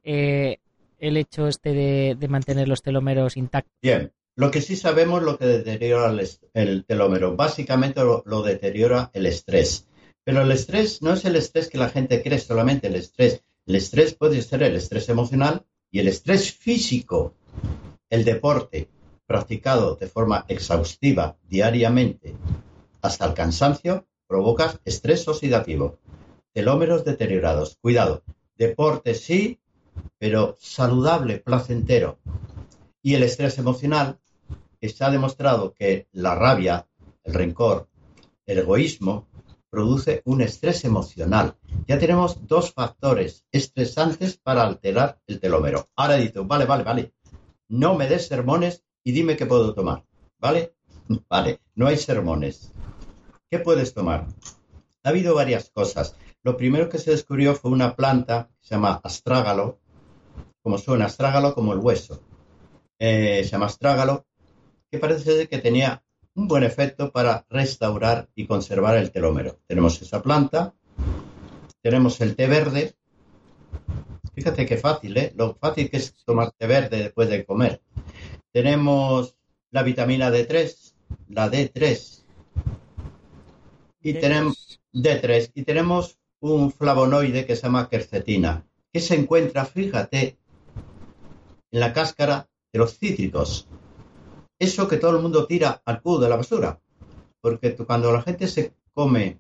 eh, 0.03 0.57
el 0.99 1.17
hecho 1.17 1.47
este 1.47 1.73
de, 1.73 2.15
de 2.17 2.27
mantener 2.27 2.67
los 2.67 2.81
telómeros 2.81 3.37
intactos? 3.37 3.73
Bien. 3.81 4.11
Lo 4.35 4.51
que 4.51 4.61
sí 4.61 4.75
sabemos 4.75 5.23
lo 5.23 5.39
que 5.39 5.47
deteriora 5.47 6.11
el, 6.11 6.27
el 6.53 6.85
telómero. 6.85 7.35
Básicamente 7.35 8.01
lo, 8.01 8.21
lo 8.27 8.43
deteriora 8.43 9.09
el 9.13 9.25
estrés. 9.25 9.87
Pero 10.23 10.43
el 10.43 10.51
estrés 10.51 11.01
no 11.01 11.13
es 11.13 11.25
el 11.25 11.35
estrés 11.35 11.69
que 11.69 11.79
la 11.79 11.89
gente 11.89 12.21
cree 12.21 12.37
solamente 12.37 12.85
el 12.85 12.95
estrés. 12.97 13.43
El 13.67 13.75
estrés 13.75 14.13
puede 14.13 14.41
ser 14.41 14.63
el 14.63 14.77
estrés 14.77 15.09
emocional 15.09 15.65
y 15.91 15.99
el 15.99 16.07
estrés 16.07 16.53
físico. 16.53 17.35
El 18.09 18.23
deporte 18.23 18.89
practicado 19.25 19.95
de 19.95 20.07
forma 20.07 20.45
exhaustiva 20.47 21.37
diariamente 21.49 22.33
hasta 23.01 23.25
el 23.25 23.33
cansancio 23.33 24.07
provoca 24.25 24.79
estrés 24.85 25.27
oxidativo. 25.27 25.99
Telómeros 26.53 27.03
deteriorados. 27.03 27.77
Cuidado. 27.81 28.23
Deporte 28.55 29.13
sí, 29.13 29.59
pero 30.17 30.55
saludable, 30.59 31.39
placentero. 31.39 32.19
Y 33.01 33.15
el 33.15 33.23
estrés 33.23 33.57
emocional, 33.57 34.17
que 34.79 34.87
se 34.87 35.03
ha 35.03 35.11
demostrado 35.11 35.73
que 35.73 36.07
la 36.13 36.35
rabia, 36.35 36.87
el 37.25 37.33
rencor, 37.33 37.89
el 38.45 38.59
egoísmo, 38.59 39.27
produce 39.69 40.21
un 40.23 40.41
estrés 40.41 40.85
emocional. 40.85 41.57
Ya 41.85 41.99
tenemos 41.99 42.47
dos 42.47 42.73
factores 42.73 43.45
estresantes 43.51 44.37
para 44.37 44.63
alterar 44.63 45.19
el 45.27 45.39
telómero. 45.39 45.89
Ahora 45.95 46.15
dicho, 46.15 46.45
vale, 46.45 46.65
vale, 46.65 46.83
vale. 46.83 47.13
No 47.69 47.95
me 47.95 48.07
des 48.07 48.27
sermones 48.27 48.83
y 49.03 49.11
dime 49.11 49.37
qué 49.37 49.45
puedo 49.45 49.73
tomar. 49.73 50.03
¿Vale? 50.39 50.75
Vale, 51.29 51.61
no 51.75 51.87
hay 51.87 51.97
sermones. 51.97 52.71
¿Qué 53.49 53.59
puedes 53.59 53.93
tomar? 53.93 54.27
Ha 55.03 55.09
habido 55.09 55.33
varias 55.35 55.69
cosas. 55.69 56.15
lo 56.43 56.57
primero 56.57 56.89
que 56.89 56.97
se 56.97 57.11
descubrió 57.11 57.55
fue 57.55 57.71
una 57.71 57.95
planta 57.95 58.49
que 58.59 58.67
se 58.67 58.75
llama 58.75 59.01
astrágalo, 59.03 59.79
como 60.61 60.77
suena, 60.77 61.05
astrágalo 61.05 61.53
como 61.53 61.73
el 61.73 61.79
hueso. 61.79 62.21
Eh, 62.99 63.41
se 63.43 63.51
llama 63.51 63.67
astrágalo, 63.67 64.25
que 64.91 64.99
parece 64.99 65.47
que 65.47 65.57
tenía 65.59 66.03
un 66.35 66.47
buen 66.47 66.63
efecto 66.63 67.11
para 67.11 67.45
restaurar 67.49 68.29
y 68.35 68.47
conservar 68.47 68.95
el 68.97 69.11
telómero. 69.11 69.59
Tenemos 69.65 70.01
esa 70.01 70.21
planta, 70.21 70.75
tenemos 71.87 72.19
el 72.19 72.35
té 72.35 72.47
verde. 72.47 72.97
Fíjate 74.35 74.65
qué 74.65 74.75
fácil, 74.75 75.15
¿eh? 75.15 75.31
Lo 75.37 75.55
fácil 75.55 75.89
que 75.89 75.95
es 75.95 76.13
tomar 76.25 76.51
té 76.51 76.67
verde 76.67 76.97
después 76.97 77.29
de 77.29 77.45
comer. 77.45 77.81
Tenemos 78.51 79.37
la 79.71 79.83
vitamina 79.83 80.29
D3, 80.29 80.93
la 81.29 81.49
D3. 81.49 82.25
Y 84.01 84.13
tenemos 84.15 84.81
D3 84.93 85.51
y 85.53 85.63
tenemos 85.63 86.19
un 86.41 86.73
flavonoide 86.73 87.45
que 87.45 87.55
se 87.55 87.61
llama 87.61 87.87
quercetina, 87.87 88.65
que 88.91 88.99
se 88.99 89.15
encuentra, 89.15 89.63
fíjate, 89.63 90.37
en 91.71 91.79
la 91.79 91.93
cáscara 91.93 92.49
de 92.73 92.79
los 92.79 92.97
cítricos. 92.97 93.65
Eso 94.59 94.89
que 94.89 94.97
todo 94.97 95.15
el 95.15 95.21
mundo 95.21 95.47
tira 95.47 95.81
al 95.85 96.01
cubo 96.01 96.19
de 96.19 96.27
la 96.27 96.35
basura. 96.35 96.81
Porque 97.39 97.77
cuando 97.77 98.11
la 98.11 98.23
gente 98.23 98.49
se 98.49 98.73
come 98.93 99.39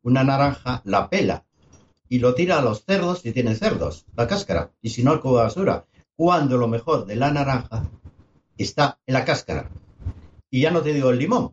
una 0.00 0.24
naranja, 0.24 0.80
la 0.86 1.10
pela 1.10 1.44
y 2.10 2.18
lo 2.18 2.34
tira 2.34 2.58
a 2.58 2.62
los 2.62 2.84
cerdos 2.84 3.20
si 3.20 3.32
tienen 3.32 3.56
cerdos, 3.56 4.04
la 4.16 4.26
cáscara, 4.26 4.72
y 4.82 4.90
si 4.90 5.04
no 5.04 5.12
al 5.12 5.20
cubo 5.20 5.38
de 5.38 5.44
basura. 5.44 5.86
Cuando 6.16 6.58
lo 6.58 6.66
mejor 6.66 7.06
de 7.06 7.14
la 7.14 7.30
naranja 7.30 7.88
está 8.58 8.98
en 9.06 9.14
la 9.14 9.24
cáscara. 9.24 9.70
Y 10.50 10.60
ya 10.60 10.72
no 10.72 10.82
te 10.82 10.92
digo 10.92 11.10
el 11.10 11.18
limón, 11.20 11.52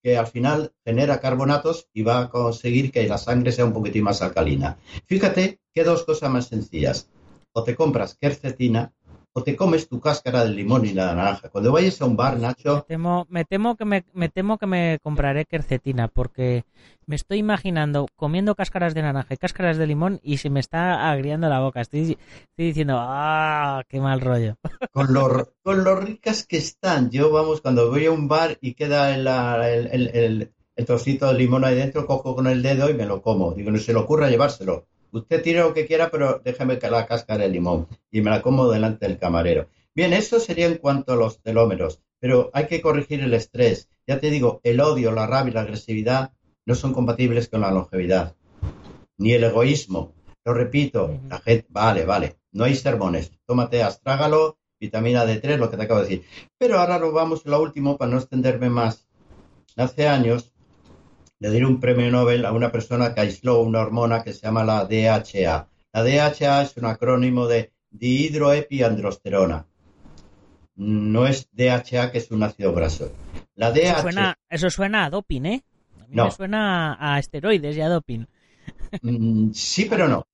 que 0.00 0.16
al 0.16 0.28
final 0.28 0.72
genera 0.84 1.20
carbonatos 1.20 1.88
y 1.92 2.02
va 2.02 2.20
a 2.20 2.30
conseguir 2.30 2.92
que 2.92 3.08
la 3.08 3.18
sangre 3.18 3.50
sea 3.50 3.64
un 3.64 3.72
poquitín 3.72 4.04
más 4.04 4.22
alcalina. 4.22 4.78
Fíjate 5.06 5.58
que 5.74 5.82
dos 5.82 6.04
cosas 6.04 6.30
más 6.30 6.46
sencillas. 6.46 7.10
O 7.52 7.64
te 7.64 7.74
compras 7.74 8.16
quercetina 8.20 8.92
o 9.36 9.42
te 9.42 9.56
comes 9.56 9.88
tu 9.88 10.00
cáscara 10.00 10.44
de 10.44 10.50
limón 10.50 10.84
y 10.84 10.92
la 10.92 11.12
naranja. 11.12 11.48
Cuando 11.48 11.72
vayas 11.72 12.00
a 12.00 12.04
un 12.04 12.16
bar, 12.16 12.38
Nacho... 12.38 12.76
Me 12.76 12.82
temo, 12.82 13.26
me 13.28 13.44
temo, 13.44 13.76
que, 13.76 13.84
me, 13.84 14.04
me 14.12 14.28
temo 14.28 14.58
que 14.58 14.66
me 14.66 15.00
compraré 15.02 15.44
quercetina 15.44 16.06
porque 16.06 16.64
me 17.06 17.16
estoy 17.16 17.38
imaginando 17.38 18.06
comiendo 18.14 18.54
cáscaras 18.54 18.94
de 18.94 19.02
naranja 19.02 19.34
y 19.34 19.36
cáscaras 19.36 19.76
de 19.76 19.88
limón 19.88 20.20
y 20.22 20.36
se 20.36 20.50
me 20.50 20.60
está 20.60 21.10
agriando 21.10 21.48
la 21.48 21.58
boca. 21.58 21.80
Estoy, 21.80 22.02
estoy 22.12 22.66
diciendo, 22.66 22.96
¡ah, 23.00 23.82
qué 23.88 24.00
mal 24.00 24.20
rollo! 24.20 24.56
Con 24.92 25.12
lo, 25.12 25.52
con 25.64 25.82
lo 25.82 25.96
ricas 25.96 26.46
que 26.46 26.58
están. 26.58 27.10
Yo, 27.10 27.32
vamos, 27.32 27.60
cuando 27.60 27.90
voy 27.90 28.06
a 28.06 28.12
un 28.12 28.28
bar 28.28 28.56
y 28.60 28.74
queda 28.74 29.12
el, 29.12 29.26
el, 29.90 30.08
el, 30.14 30.52
el 30.76 30.86
trocito 30.86 31.26
de 31.26 31.34
limón 31.34 31.64
ahí 31.64 31.74
dentro, 31.74 32.06
cojo 32.06 32.36
con 32.36 32.46
el 32.46 32.62
dedo 32.62 32.88
y 32.88 32.94
me 32.94 33.04
lo 33.04 33.20
como. 33.20 33.52
Digo, 33.52 33.72
no 33.72 33.78
se 33.78 33.92
le 33.92 33.98
ocurra 33.98 34.30
llevárselo 34.30 34.86
Usted 35.14 35.42
tire 35.42 35.60
lo 35.60 35.72
que 35.72 35.86
quiera, 35.86 36.10
pero 36.10 36.40
déjeme 36.44 36.80
que 36.80 36.90
la 36.90 37.06
cáscara 37.06 37.44
de 37.44 37.48
limón 37.48 37.86
y 38.10 38.20
me 38.20 38.32
la 38.32 38.42
como 38.42 38.68
delante 38.68 39.06
del 39.06 39.16
camarero. 39.16 39.68
Bien, 39.94 40.12
eso 40.12 40.40
sería 40.40 40.66
en 40.66 40.78
cuanto 40.78 41.12
a 41.12 41.16
los 41.16 41.40
telómeros, 41.40 42.02
pero 42.18 42.50
hay 42.52 42.66
que 42.66 42.82
corregir 42.82 43.20
el 43.20 43.32
estrés. 43.32 43.88
Ya 44.08 44.18
te 44.18 44.28
digo, 44.28 44.60
el 44.64 44.80
odio, 44.80 45.12
la 45.12 45.28
rabia 45.28 45.52
y 45.52 45.54
la 45.54 45.60
agresividad 45.60 46.32
no 46.66 46.74
son 46.74 46.92
compatibles 46.92 47.48
con 47.48 47.60
la 47.60 47.70
longevidad. 47.70 48.34
Ni 49.16 49.34
el 49.34 49.44
egoísmo. 49.44 50.14
Lo 50.44 50.52
repito, 50.52 51.20
la 51.28 51.38
gente, 51.38 51.68
vale, 51.70 52.04
vale, 52.04 52.40
no 52.50 52.64
hay 52.64 52.74
sermones. 52.74 53.30
Tómate 53.46 53.84
astrágalo, 53.84 54.58
vitamina 54.80 55.24
D3, 55.24 55.58
lo 55.58 55.70
que 55.70 55.76
te 55.76 55.84
acabo 55.84 56.00
de 56.00 56.06
decir. 56.06 56.24
Pero 56.58 56.80
ahora 56.80 56.98
nos 56.98 57.12
vamos 57.12 57.46
a 57.46 57.50
lo 57.50 57.62
último 57.62 57.96
para 57.98 58.10
no 58.10 58.18
extenderme 58.18 58.68
más. 58.68 59.06
Hace 59.76 60.08
años 60.08 60.53
le 61.40 61.50
dieron 61.50 61.72
un 61.72 61.80
premio 61.80 62.10
Nobel 62.10 62.44
a 62.44 62.52
una 62.52 62.72
persona 62.72 63.14
que 63.14 63.20
aisló 63.20 63.60
una 63.60 63.80
hormona 63.80 64.22
que 64.22 64.32
se 64.32 64.40
llama 64.40 64.64
la 64.64 64.84
DHA. 64.84 65.68
La 65.92 66.02
DHA 66.02 66.62
es 66.62 66.76
un 66.76 66.86
acrónimo 66.86 67.46
de 67.46 67.72
dihidroepiandrosterona. 67.90 69.66
No 70.76 71.26
es 71.26 71.48
DHA, 71.52 72.10
que 72.10 72.18
es 72.18 72.30
un 72.30 72.42
ácido 72.42 72.72
graso. 72.72 73.12
La 73.54 73.70
DHA... 73.70 73.92
Eso 73.92 74.02
suena, 74.02 74.38
eso 74.48 74.70
suena 74.70 75.04
a 75.04 75.10
doping, 75.10 75.44
¿eh? 75.44 75.64
A 76.00 76.06
mí 76.06 76.22
me 76.22 76.30
suena 76.30 76.96
a 76.98 77.18
esteroides 77.18 77.76
y 77.76 77.80
a 77.80 77.88
doping. 77.88 78.26
Mm, 79.02 79.52
sí, 79.52 79.86
pero 79.88 80.08
no. 80.08 80.26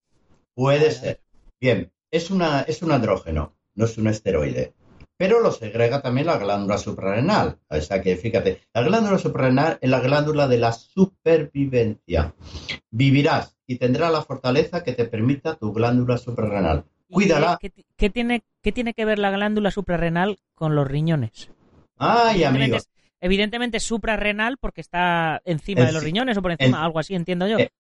Puede 0.55 0.91
ser. 0.91 1.23
Bien, 1.61 1.93
es, 2.11 2.31
una, 2.31 2.63
es 2.63 2.83
un 2.83 2.93
andrógeno, 2.93 3.55
no 3.75 3.85
es 3.85 3.99
un 3.99 4.07
esteroide 4.09 4.75
pero 5.21 5.41
lo 5.41 5.53
segrega 5.53 6.01
también 6.01 6.29
la 6.29 6.39
glándula 6.39 6.79
suprarrenal. 6.79 7.59
O 7.69 7.79
sea 7.79 8.01
que 8.01 8.17
fíjate, 8.17 8.63
la 8.73 8.81
glándula 8.81 9.19
suprarrenal 9.19 9.77
es 9.83 9.91
la 9.91 10.01
glándula 10.01 10.49
de 10.49 10.57
la 10.57 10.73
supervivencia. 10.73 12.35
Vivirás 12.91 13.55
y 13.67 13.77
tendrás 13.77 14.11
la 14.13 14.23
fortaleza 14.23 14.83
que 14.83 14.95
te 14.95 15.05
permita 15.05 15.57
tu 15.57 15.75
glándula 15.75 16.17
suprarrenal. 16.17 16.87
Cuídala. 17.11 17.59
¿Qué, 17.61 18.09
tiene, 18.09 18.45
¿Qué 18.63 18.73
tiene 18.73 18.95
que 18.95 19.05
ver 19.05 19.19
la 19.19 19.31
glándula 19.31 19.71
suprarrenal 19.71 20.39
con 20.55 20.75
los 20.75 20.89
riñones? 20.89 21.51
Ay, 21.99 22.45
amigo. 22.45 22.79
evidentemente 23.21 23.77
es 23.77 23.83
suprarrenal 23.83 24.57
porque 24.57 24.81
está 24.81 25.43
encima 25.45 25.85
de 25.85 25.93
los 25.93 26.03
riñones 26.03 26.39
o 26.39 26.41
por 26.41 26.53
encima, 26.53 26.83
algo 26.83 26.99
así 26.99 27.15
entiendo 27.15 27.47
yo. 27.47 27.59
Eh, 27.59 27.71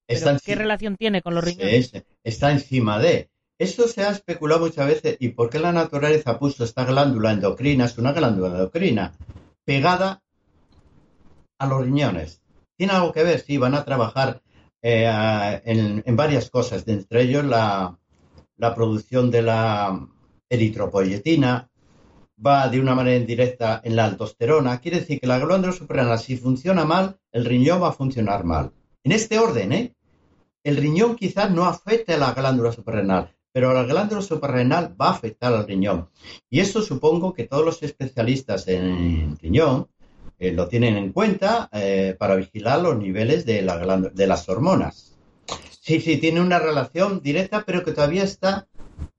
¿Qué 0.45 0.57
relación 0.57 0.97
tiene 0.97 1.23
con 1.23 1.35
los 1.35 1.43
riñones? 1.43 2.05
está 2.23 2.53
encima 2.53 2.99
de. 2.99 3.31
Eso 3.61 3.87
se 3.89 4.03
ha 4.03 4.11
especulado 4.11 4.63
muchas 4.63 4.87
veces. 4.87 5.19
¿Y 5.21 5.29
por 5.29 5.51
qué 5.51 5.59
la 5.59 5.71
naturaleza 5.71 6.39
puso 6.39 6.65
esta 6.65 6.87
glándula 6.87 7.31
endocrina? 7.31 7.85
Es 7.85 7.99
una 7.99 8.13
glándula 8.13 8.49
endocrina 8.49 9.13
pegada 9.67 10.23
a 11.59 11.67
los 11.67 11.85
riñones. 11.85 12.41
Tiene 12.79 12.95
algo 12.95 13.13
que 13.13 13.23
ver, 13.23 13.41
sí, 13.41 13.59
van 13.59 13.75
a 13.75 13.85
trabajar 13.85 14.41
eh, 14.81 15.61
en, 15.67 16.17
varias 16.17 16.49
cosas, 16.49 16.89
entre 16.89 17.21
ellos 17.21 17.45
la, 17.45 17.99
producción 18.75 19.31
de 19.31 19.43
la 19.43 20.09
eritropoyetina, 20.49 21.69
va 22.45 22.67
de 22.69 22.81
una 22.81 22.95
manera 22.95 23.19
indirecta 23.19 23.83
en 23.85 23.95
la 23.95 24.07
aldosterona. 24.07 24.81
Quiere 24.81 25.01
decir 25.01 25.21
que 25.21 25.27
la 25.27 25.39
glándula 25.39 25.75
suprarrenal, 25.75 26.19
si 26.19 26.39
funciona 26.39 26.87
mal, 26.87 27.21
el 27.31 27.45
riñón 27.45 27.83
va 27.83 27.89
a 27.91 27.93
funcionar 27.93 28.43
mal. 28.43 28.73
En 29.05 29.13
este 29.13 29.39
orden, 29.39 29.75
¿eh? 29.75 29.95
El 30.65 30.79
riñón 30.79 31.15
quizás 31.15 31.51
no 31.51 31.67
afecte 31.67 32.15
a 32.15 32.19
la 32.19 32.33
glándula 32.33 32.73
suprarrenal, 32.73 33.35
pero 33.53 33.75
la 33.75 33.85
glándula 33.85 34.23
suprarrenal 34.23 34.95
va 35.01 35.09
a 35.09 35.13
afectar 35.13 35.53
al 35.53 35.67
riñón. 35.67 36.09
Y 36.49 36.61
eso 36.61 36.83
supongo 36.83 37.33
que 37.33 37.45
todos 37.45 37.65
los 37.65 37.83
especialistas 37.83 38.69
en 38.69 39.37
riñón 39.39 39.89
eh, 40.39 40.53
lo 40.53 40.69
tienen 40.69 40.97
en 40.97 41.13
cuenta 41.13 41.69
eh, 41.73 42.17
para 42.19 42.37
vigilar 42.37 42.81
los 42.81 42.97
niveles 42.97 43.45
de, 43.45 43.63
la 43.63 43.77
de 43.99 44.27
las 44.27 44.49
hormonas. 44.49 45.19
Sí, 45.81 46.01
sí, 46.01 46.19
tiene 46.19 46.41
una 46.41 46.59
relación 46.59 47.21
directa, 47.21 47.65
pero 47.67 47.85
que 47.85 47.93
todavía 47.93 48.23
está 48.23 48.69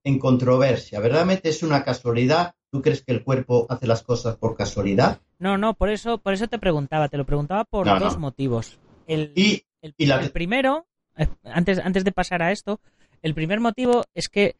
en 0.04 0.20
controversia. 0.20 1.00
¿Verdaderamente 1.00 1.50
es 1.50 1.64
una 1.64 1.84
casualidad? 1.84 2.56
¿Tú 2.72 2.82
crees 2.82 3.04
que 3.04 3.12
el 3.12 3.24
cuerpo 3.24 3.66
hace 3.70 3.88
las 3.88 4.04
cosas 4.04 4.38
por 4.38 4.56
casualidad? 4.56 5.20
No, 5.38 5.58
no, 5.58 5.74
por 5.74 5.90
eso, 5.90 6.18
por 6.18 6.34
eso 6.34 6.48
te 6.48 6.60
preguntaba. 6.60 7.10
Te 7.10 7.18
lo 7.18 7.26
preguntaba 7.26 7.66
por 7.66 7.88
dos 8.00 8.18
motivos. 8.18 8.80
El, 9.08 9.34
y, 9.36 9.66
el 9.82 10.32
primero, 10.32 10.88
eh, 11.18 11.28
antes, 11.44 11.80
antes 11.80 12.04
de 12.04 12.12
pasar 12.12 12.42
a 12.42 12.52
esto, 12.52 12.80
el 13.22 13.36
primer 13.36 13.60
motivo 13.60 14.04
es 14.14 14.30
que, 14.30 14.56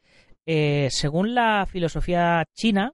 eh, 0.46 0.90
según 0.92 1.34
la 1.34 1.66
filosofía 1.66 2.46
china, 2.54 2.94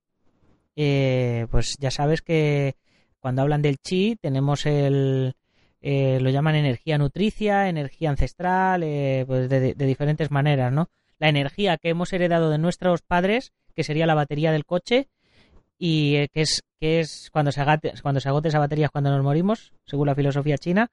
eh, 0.76 1.48
pues 1.52 1.78
ya 1.80 1.92
sabes 1.92 2.22
que 2.22 2.76
cuando 3.20 3.42
hablan 3.42 3.62
del 3.62 3.78
chi 3.78 4.16
tenemos 4.22 4.66
el, 4.66 5.36
eh, 5.82 6.20
lo 6.22 6.30
llaman 6.30 6.56
energía 6.56 6.98
nutricia, 6.98 7.68
energía 7.68 8.10
ancestral, 8.10 8.82
pues 9.26 9.50
de, 9.50 9.74
diferentes 9.74 10.32
maneras, 10.32 10.72
¿no? 10.72 10.90
La 11.20 11.30
energía 11.30 11.78
que 11.78 11.90
hemos 11.90 12.14
heredado 12.14 12.50
de 12.50 12.60
nuestros 12.60 13.02
padres, 13.02 13.52
que 13.76 13.84
sería 13.84 14.06
la 14.06 14.16
batería 14.16 14.52
del 14.52 14.66
coche, 14.66 15.10
y 15.80 16.28
que 16.30 16.42
es 16.42 16.64
que 16.80 17.00
es 17.00 17.30
cuando 17.32 17.52
se 17.52 17.62
agate, 17.62 17.94
cuando 18.02 18.20
se 18.20 18.30
agote 18.30 18.50
esa 18.50 18.60
batería 18.60 18.86
es 18.86 18.92
cuando 18.92 19.12
nos 19.12 19.24
morimos, 19.24 19.74
según 19.86 20.08
la 20.08 20.16
filosofía 20.16 20.58
china, 20.58 20.92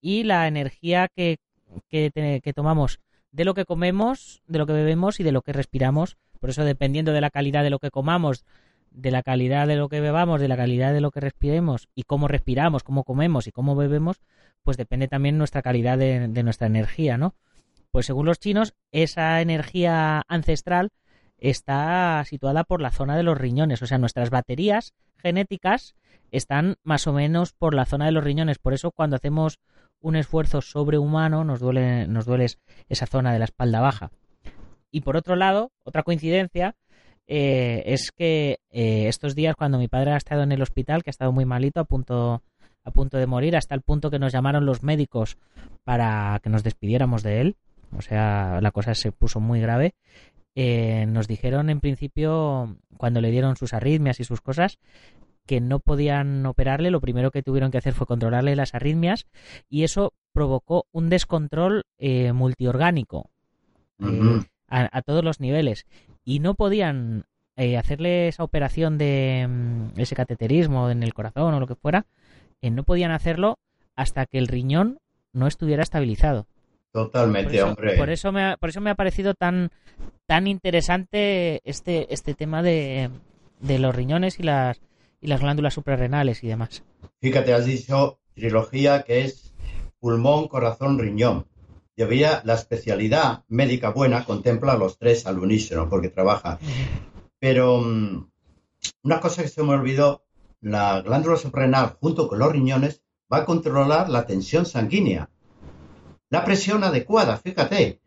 y 0.00 0.24
la 0.24 0.48
energía 0.48 1.08
que, 1.14 1.38
que 1.88 2.52
tomamos 2.54 2.98
de 3.32 3.44
lo 3.44 3.54
que 3.54 3.64
comemos, 3.64 4.42
de 4.46 4.58
lo 4.58 4.66
que 4.66 4.74
bebemos 4.74 5.18
y 5.18 5.22
de 5.22 5.32
lo 5.32 5.42
que 5.42 5.52
respiramos. 5.52 6.16
Por 6.38 6.50
eso, 6.50 6.64
dependiendo 6.64 7.12
de 7.12 7.20
la 7.20 7.30
calidad 7.30 7.62
de 7.62 7.70
lo 7.70 7.78
que 7.78 7.90
comamos, 7.90 8.44
de 8.90 9.10
la 9.10 9.22
calidad 9.22 9.66
de 9.66 9.76
lo 9.76 9.88
que 9.88 10.00
bebamos, 10.00 10.40
de 10.40 10.48
la 10.48 10.56
calidad 10.56 10.92
de 10.92 11.00
lo 11.00 11.10
que 11.10 11.20
respiremos 11.20 11.88
y 11.94 12.02
cómo 12.02 12.28
respiramos, 12.28 12.82
cómo 12.82 13.04
comemos 13.04 13.46
y 13.46 13.52
cómo 13.52 13.74
bebemos, 13.74 14.20
pues 14.62 14.76
depende 14.76 15.08
también 15.08 15.38
nuestra 15.38 15.62
calidad 15.62 15.98
de, 15.98 16.28
nuestra 16.42 16.66
energía, 16.66 17.16
¿no? 17.16 17.34
Pues 17.90 18.06
según 18.06 18.26
los 18.26 18.38
chinos, 18.38 18.74
esa 18.90 19.40
energía 19.40 20.22
ancestral 20.28 20.90
está 21.38 22.22
situada 22.26 22.64
por 22.64 22.80
la 22.80 22.90
zona 22.90 23.16
de 23.16 23.22
los 23.22 23.36
riñones, 23.36 23.82
o 23.82 23.86
sea, 23.86 23.98
nuestras 23.98 24.30
baterías 24.30 24.94
genéticas 25.16 25.94
están 26.30 26.76
más 26.82 27.06
o 27.06 27.12
menos 27.12 27.52
por 27.52 27.74
la 27.74 27.84
zona 27.84 28.06
de 28.06 28.12
los 28.12 28.24
riñones. 28.24 28.58
Por 28.58 28.72
eso 28.72 28.90
cuando 28.90 29.16
hacemos 29.16 29.58
un 30.02 30.16
esfuerzo 30.16 30.60
sobrehumano, 30.60 31.44
nos 31.44 31.60
duele, 31.60 32.06
nos 32.06 32.26
duele 32.26 32.46
esa 32.88 33.06
zona 33.06 33.32
de 33.32 33.38
la 33.38 33.46
espalda 33.46 33.80
baja. 33.80 34.10
Y 34.90 35.00
por 35.00 35.16
otro 35.16 35.36
lado, 35.36 35.72
otra 35.84 36.02
coincidencia 36.02 36.76
eh, 37.26 37.82
es 37.86 38.10
que 38.10 38.58
eh, 38.70 39.08
estos 39.08 39.34
días, 39.34 39.56
cuando 39.56 39.78
mi 39.78 39.88
padre 39.88 40.12
ha 40.12 40.16
estado 40.16 40.42
en 40.42 40.52
el 40.52 40.60
hospital, 40.60 41.02
que 41.02 41.10
ha 41.10 41.12
estado 41.12 41.32
muy 41.32 41.46
malito, 41.46 41.80
a 41.80 41.84
punto 41.84 42.42
a 42.84 42.90
punto 42.90 43.16
de 43.16 43.26
morir, 43.26 43.56
hasta 43.56 43.74
el 43.74 43.82
punto 43.82 44.10
que 44.10 44.18
nos 44.18 44.32
llamaron 44.32 44.66
los 44.66 44.82
médicos 44.82 45.38
para 45.84 46.40
que 46.42 46.50
nos 46.50 46.64
despidiéramos 46.64 47.22
de 47.22 47.40
él. 47.40 47.56
O 47.96 48.02
sea, 48.02 48.60
la 48.60 48.70
cosa 48.70 48.94
se 48.94 49.12
puso 49.12 49.40
muy 49.40 49.60
grave. 49.60 49.94
Eh, 50.54 51.06
nos 51.08 51.28
dijeron 51.28 51.70
en 51.70 51.80
principio, 51.80 52.76
cuando 52.96 53.20
le 53.20 53.30
dieron 53.30 53.56
sus 53.56 53.72
arritmias 53.72 54.20
y 54.20 54.24
sus 54.24 54.40
cosas, 54.40 54.78
que 55.46 55.60
no 55.60 55.80
podían 55.80 56.44
operarle, 56.46 56.90
lo 56.90 57.00
primero 57.00 57.30
que 57.30 57.42
tuvieron 57.42 57.70
que 57.70 57.78
hacer 57.78 57.94
fue 57.94 58.06
controlarle 58.06 58.56
las 58.56 58.74
arritmias 58.74 59.26
y 59.68 59.84
eso 59.84 60.12
provocó 60.32 60.86
un 60.92 61.08
descontrol 61.08 61.84
eh, 61.98 62.32
multiorgánico 62.32 63.30
eh, 64.00 64.40
a, 64.68 65.02
todos 65.02 65.24
los 65.24 65.40
niveles 65.40 65.86
y 66.24 66.38
no 66.38 66.54
podían 66.54 67.24
eh, 67.56 67.76
hacerle 67.76 68.28
esa 68.28 68.44
operación 68.44 68.98
de 68.98 69.46
mm, 69.48 70.00
ese 70.00 70.14
cateterismo 70.14 70.90
en 70.90 71.02
el 71.02 71.14
corazón 71.14 71.54
o 71.54 71.60
lo 71.60 71.66
que 71.66 71.74
fuera, 71.74 72.06
no 72.62 72.84
podían 72.84 73.10
hacerlo 73.10 73.58
hasta 73.96 74.24
que 74.26 74.38
el 74.38 74.46
riñón 74.46 75.00
no 75.32 75.48
estuviera 75.48 75.82
estabilizado. 75.82 76.46
Totalmente, 76.92 77.60
hombre. 77.62 77.96
Por 77.96 78.10
eso 78.10 78.30
me 78.30 78.44
ha, 78.44 78.56
por 78.56 78.68
eso 78.68 78.80
me 78.80 78.90
ha 78.90 78.94
parecido 78.94 79.34
tan 79.34 79.70
tan 80.26 80.46
interesante 80.46 81.60
este 81.64 82.12
este 82.14 82.34
tema 82.34 82.62
de, 82.62 83.10
de 83.60 83.78
los 83.78 83.94
riñones 83.94 84.38
y 84.38 84.44
las 84.44 84.80
y 85.22 85.28
las 85.28 85.40
glándulas 85.40 85.72
suprarrenales 85.72 86.44
y 86.44 86.48
demás. 86.48 86.82
Fíjate, 87.20 87.54
has 87.54 87.64
dicho 87.64 88.18
trilogía 88.34 89.04
que 89.04 89.24
es 89.24 89.54
pulmón, 90.00 90.48
corazón, 90.48 90.98
riñón. 90.98 91.46
Y 91.94 92.02
había 92.02 92.42
la 92.44 92.54
especialidad 92.54 93.44
médica 93.48 93.90
buena, 93.90 94.24
contempla 94.24 94.76
los 94.76 94.98
tres 94.98 95.26
al 95.26 95.38
unísono 95.38 95.88
porque 95.88 96.08
trabaja. 96.08 96.58
Pero 97.38 97.78
mm, 97.78 98.30
una 99.04 99.20
cosa 99.20 99.42
que 99.42 99.48
se 99.48 99.62
me 99.62 99.74
olvidó, 99.74 100.24
la 100.60 101.00
glándula 101.02 101.36
suprarrenal 101.36 101.96
junto 102.00 102.28
con 102.28 102.38
los 102.38 102.50
riñones 102.50 103.02
va 103.32 103.38
a 103.38 103.44
controlar 103.44 104.08
la 104.08 104.26
tensión 104.26 104.66
sanguínea. 104.66 105.30
La 106.30 106.44
presión 106.44 106.82
adecuada, 106.82 107.36
fíjate, 107.36 108.00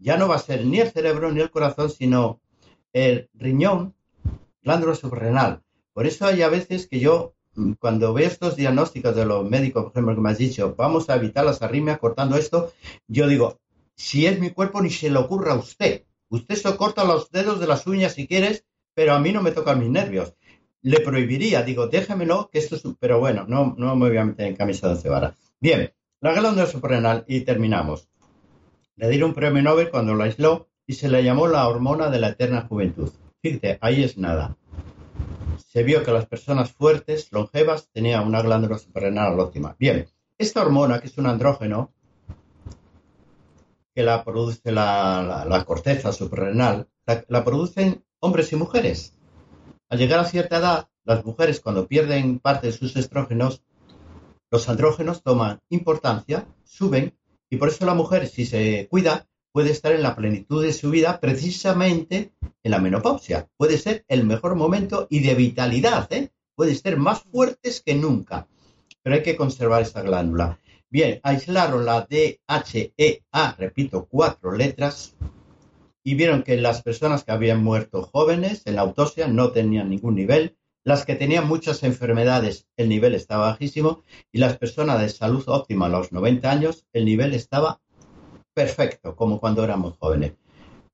ya 0.00 0.16
no 0.16 0.28
va 0.28 0.36
a 0.36 0.40
ser 0.40 0.66
ni 0.66 0.80
el 0.80 0.90
cerebro 0.90 1.30
ni 1.32 1.40
el 1.40 1.50
corazón, 1.50 1.90
sino 1.90 2.40
el 2.92 3.30
riñón, 3.34 3.94
glándula 4.62 4.94
suprarrenal. 4.94 5.62
Por 5.98 6.06
eso 6.06 6.26
hay 6.26 6.42
a 6.42 6.48
veces 6.48 6.86
que 6.86 7.00
yo, 7.00 7.34
mm, 7.56 7.72
cuando 7.72 8.14
veo 8.14 8.28
estos 8.28 8.54
diagnósticos 8.54 9.16
de 9.16 9.24
los 9.24 9.50
médicos, 9.50 9.82
por 9.82 9.90
ejemplo, 9.90 10.14
que 10.14 10.20
me 10.20 10.30
has 10.30 10.38
dicho, 10.38 10.76
vamos 10.76 11.10
a 11.10 11.16
evitar 11.16 11.44
las 11.44 11.60
arritmias 11.60 11.98
cortando 11.98 12.36
esto, 12.36 12.72
yo 13.08 13.26
digo, 13.26 13.58
si 13.96 14.24
es 14.26 14.38
mi 14.38 14.50
cuerpo, 14.50 14.80
ni 14.80 14.90
se 14.90 15.10
le 15.10 15.18
ocurra 15.18 15.54
a 15.54 15.56
usted. 15.56 16.04
Usted 16.28 16.54
se 16.54 16.76
corta 16.76 17.02
los 17.02 17.32
dedos 17.32 17.58
de 17.58 17.66
las 17.66 17.84
uñas 17.88 18.12
si 18.12 18.28
quieres, 18.28 18.64
pero 18.94 19.12
a 19.12 19.18
mí 19.18 19.32
no 19.32 19.42
me 19.42 19.50
tocan 19.50 19.80
mis 19.80 19.90
nervios. 19.90 20.34
Le 20.82 21.00
prohibiría, 21.00 21.64
digo, 21.64 21.88
déjemelo, 21.88 22.48
que 22.52 22.60
esto 22.60 22.76
es... 22.76 22.82
Pero 23.00 23.18
bueno, 23.18 23.44
no, 23.48 23.74
no 23.76 23.96
me 23.96 24.08
voy 24.08 24.18
a 24.18 24.24
meter 24.24 24.46
en 24.46 24.54
camisa 24.54 24.88
de 24.90 25.00
cebara. 25.00 25.34
Bien, 25.58 25.92
la 26.20 26.32
glándula 26.32 26.68
suprarrenal, 26.68 27.24
y 27.26 27.40
terminamos. 27.40 28.08
Le 28.94 29.08
dieron 29.08 29.30
un 29.30 29.34
premio 29.34 29.64
Nobel 29.64 29.90
cuando 29.90 30.14
lo 30.14 30.22
aisló 30.22 30.68
y 30.86 30.92
se 30.92 31.08
le 31.08 31.24
llamó 31.24 31.48
la 31.48 31.66
hormona 31.66 32.08
de 32.08 32.20
la 32.20 32.28
eterna 32.28 32.68
juventud. 32.68 33.10
Fíjate, 33.42 33.78
ahí 33.80 34.04
es 34.04 34.16
nada 34.16 34.57
se 35.58 35.82
vio 35.82 36.02
que 36.02 36.12
las 36.12 36.26
personas 36.26 36.72
fuertes, 36.72 37.32
longevas, 37.32 37.88
tenían 37.92 38.26
una 38.26 38.42
glándula 38.42 38.78
suprarrenal 38.78 39.38
óptima. 39.38 39.76
Bien, 39.78 40.08
esta 40.38 40.62
hormona, 40.62 41.00
que 41.00 41.08
es 41.08 41.18
un 41.18 41.26
andrógeno, 41.26 41.92
que 43.94 44.02
la 44.02 44.24
produce 44.24 44.70
la, 44.70 45.64
corteza 45.66 46.12
suprarrenal, 46.12 46.88
la, 47.28 47.44
producen 47.44 48.04
hombres 48.20 48.52
y 48.52 48.56
mujeres. 48.56 49.14
Al 49.88 49.98
llegar 49.98 50.20
a 50.20 50.24
cierta 50.24 50.58
edad, 50.58 50.88
las 51.04 51.24
mujeres 51.24 51.60
cuando 51.60 51.88
pierden 51.88 52.38
parte 52.38 52.68
de 52.68 52.72
sus 52.72 52.94
estrógenos, 52.96 53.62
los 54.50 54.68
andrógenos 54.68 55.22
toman 55.22 55.60
importancia, 55.68 56.46
suben, 56.64 57.18
y 57.50 57.56
por 57.56 57.68
eso 57.68 57.86
la 57.86 57.94
mujer, 57.94 58.28
si 58.28 58.46
se 58.46 58.86
cuida, 58.88 59.26
puede 59.52 59.70
estar 59.70 59.92
en 59.92 60.02
la 60.02 60.16
plenitud 60.16 60.62
de 60.62 60.72
su 60.72 60.90
vida 60.90 61.20
precisamente 61.20 62.32
en 62.62 62.70
la 62.70 62.78
menopausia. 62.78 63.48
Puede 63.56 63.78
ser 63.78 64.04
el 64.08 64.24
mejor 64.24 64.54
momento 64.54 65.06
y 65.10 65.20
de 65.20 65.34
vitalidad, 65.34 66.12
¿eh? 66.12 66.30
puede 66.54 66.74
ser 66.74 66.96
más 66.96 67.22
fuertes 67.22 67.82
que 67.84 67.94
nunca. 67.94 68.48
Pero 69.02 69.16
hay 69.16 69.22
que 69.22 69.36
conservar 69.36 69.82
esta 69.82 70.02
glándula. 70.02 70.58
Bien, 70.90 71.20
aislaron 71.22 71.84
la 71.84 72.06
DHEA, 72.08 73.56
repito, 73.58 74.06
cuatro 74.10 74.52
letras, 74.52 75.14
y 76.02 76.14
vieron 76.14 76.42
que 76.42 76.56
las 76.56 76.82
personas 76.82 77.24
que 77.24 77.32
habían 77.32 77.62
muerto 77.62 78.02
jóvenes 78.02 78.62
en 78.64 78.76
la 78.76 78.80
autopsia 78.80 79.28
no 79.28 79.52
tenían 79.52 79.90
ningún 79.90 80.14
nivel, 80.14 80.56
las 80.84 81.04
que 81.04 81.14
tenían 81.14 81.46
muchas 81.46 81.82
enfermedades, 81.82 82.66
el 82.78 82.88
nivel 82.88 83.14
estaba 83.14 83.48
bajísimo, 83.48 84.02
y 84.32 84.38
las 84.38 84.56
personas 84.56 85.00
de 85.00 85.10
salud 85.10 85.44
óptima 85.46 85.86
a 85.86 85.90
los 85.90 86.10
90 86.12 86.50
años, 86.50 86.86
el 86.94 87.04
nivel 87.04 87.34
estaba 87.34 87.82
perfecto, 88.58 89.14
como 89.14 89.38
cuando 89.38 89.62
éramos 89.62 89.96
jóvenes. 89.98 90.32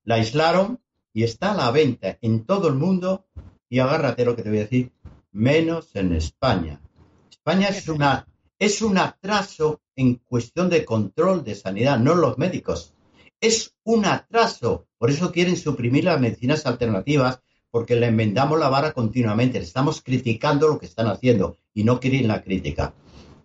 La 0.05 0.17
aislaron 0.17 0.81
y 1.15 1.23
está 1.23 1.53
a 1.53 1.57
la 1.57 1.71
venta 1.71 2.19
en 2.21 2.45
todo 2.45 2.69
el 2.69 2.75
mundo 2.75 3.25
y 3.71 3.79
agárrate 3.79 4.27
lo 4.27 4.37
que 4.37 4.43
te 4.43 4.51
voy 4.51 4.59
a 4.59 4.69
decir, 4.69 4.93
menos 5.33 5.97
en 5.97 6.13
España. 6.13 6.83
España 7.31 7.69
es 7.69 7.89
una 7.89 8.27
es 8.59 8.83
un 8.83 8.99
atraso 8.99 9.81
en 9.97 10.17
cuestión 10.17 10.69
de 10.69 10.85
control 10.85 11.43
de 11.43 11.55
sanidad, 11.55 11.99
no 11.99 12.15
los 12.15 12.37
médicos. 12.37 12.93
Es 13.41 13.75
un 13.83 14.05
atraso. 14.05 14.87
Por 14.99 15.09
eso 15.09 15.33
quieren 15.33 15.57
suprimir 15.57 16.05
las 16.05 16.21
medicinas 16.21 16.67
alternativas, 16.67 17.41
porque 17.71 17.97
le 17.97 18.09
enmendamos 18.09 18.59
la 18.61 18.69
vara 18.69 18.93
continuamente. 18.93 19.59
estamos 19.59 20.03
criticando 20.03 20.69
lo 20.69 20.79
que 20.79 20.87
están 20.87 21.07
haciendo 21.07 21.57
y 21.73 21.85
no 21.85 21.99
quieren 21.99 22.29
la 22.29 22.43
crítica. 22.43 22.93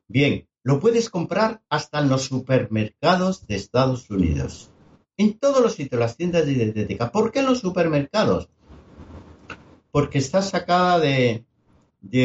Bien, 0.10 0.46
lo 0.64 0.80
puedes 0.80 1.10
comprar 1.10 1.62
hasta 1.70 2.00
en 2.00 2.10
los 2.10 2.24
supermercados 2.24 3.48
de 3.48 3.56
Estados 3.56 4.10
Unidos. 4.10 4.72
En 5.18 5.38
todos 5.38 5.62
los 5.62 5.74
sitios, 5.74 6.00
las 6.00 6.18
tiendas 6.18 6.46
de 6.46 6.54
dietética. 6.54 7.12
¿Por 7.12 7.32
qué 7.32 7.40
en 7.40 7.46
los 7.46 7.60
supermercados? 7.60 8.50
Porque 9.92 10.18
está 10.20 10.42
sacada 10.42 11.00
de, 11.00 11.44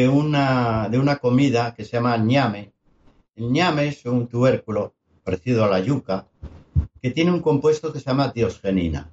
una, 0.09 0.89
una 0.93 1.17
comida 1.17 1.73
que 1.73 1.83
se 1.83 1.93
llama 1.93 2.17
ñame. 2.17 2.73
El 3.35 3.51
ñame 3.51 3.87
es 3.87 4.05
un 4.05 4.27
tubérculo 4.27 4.95
parecido 5.23 5.65
a 5.65 5.69
la 5.69 5.79
yuca 5.79 6.27
que 7.01 7.11
tiene 7.11 7.31
un 7.31 7.41
compuesto 7.41 7.91
que 7.91 7.99
se 7.99 8.05
llama 8.05 8.31
diosgenina. 8.33 9.11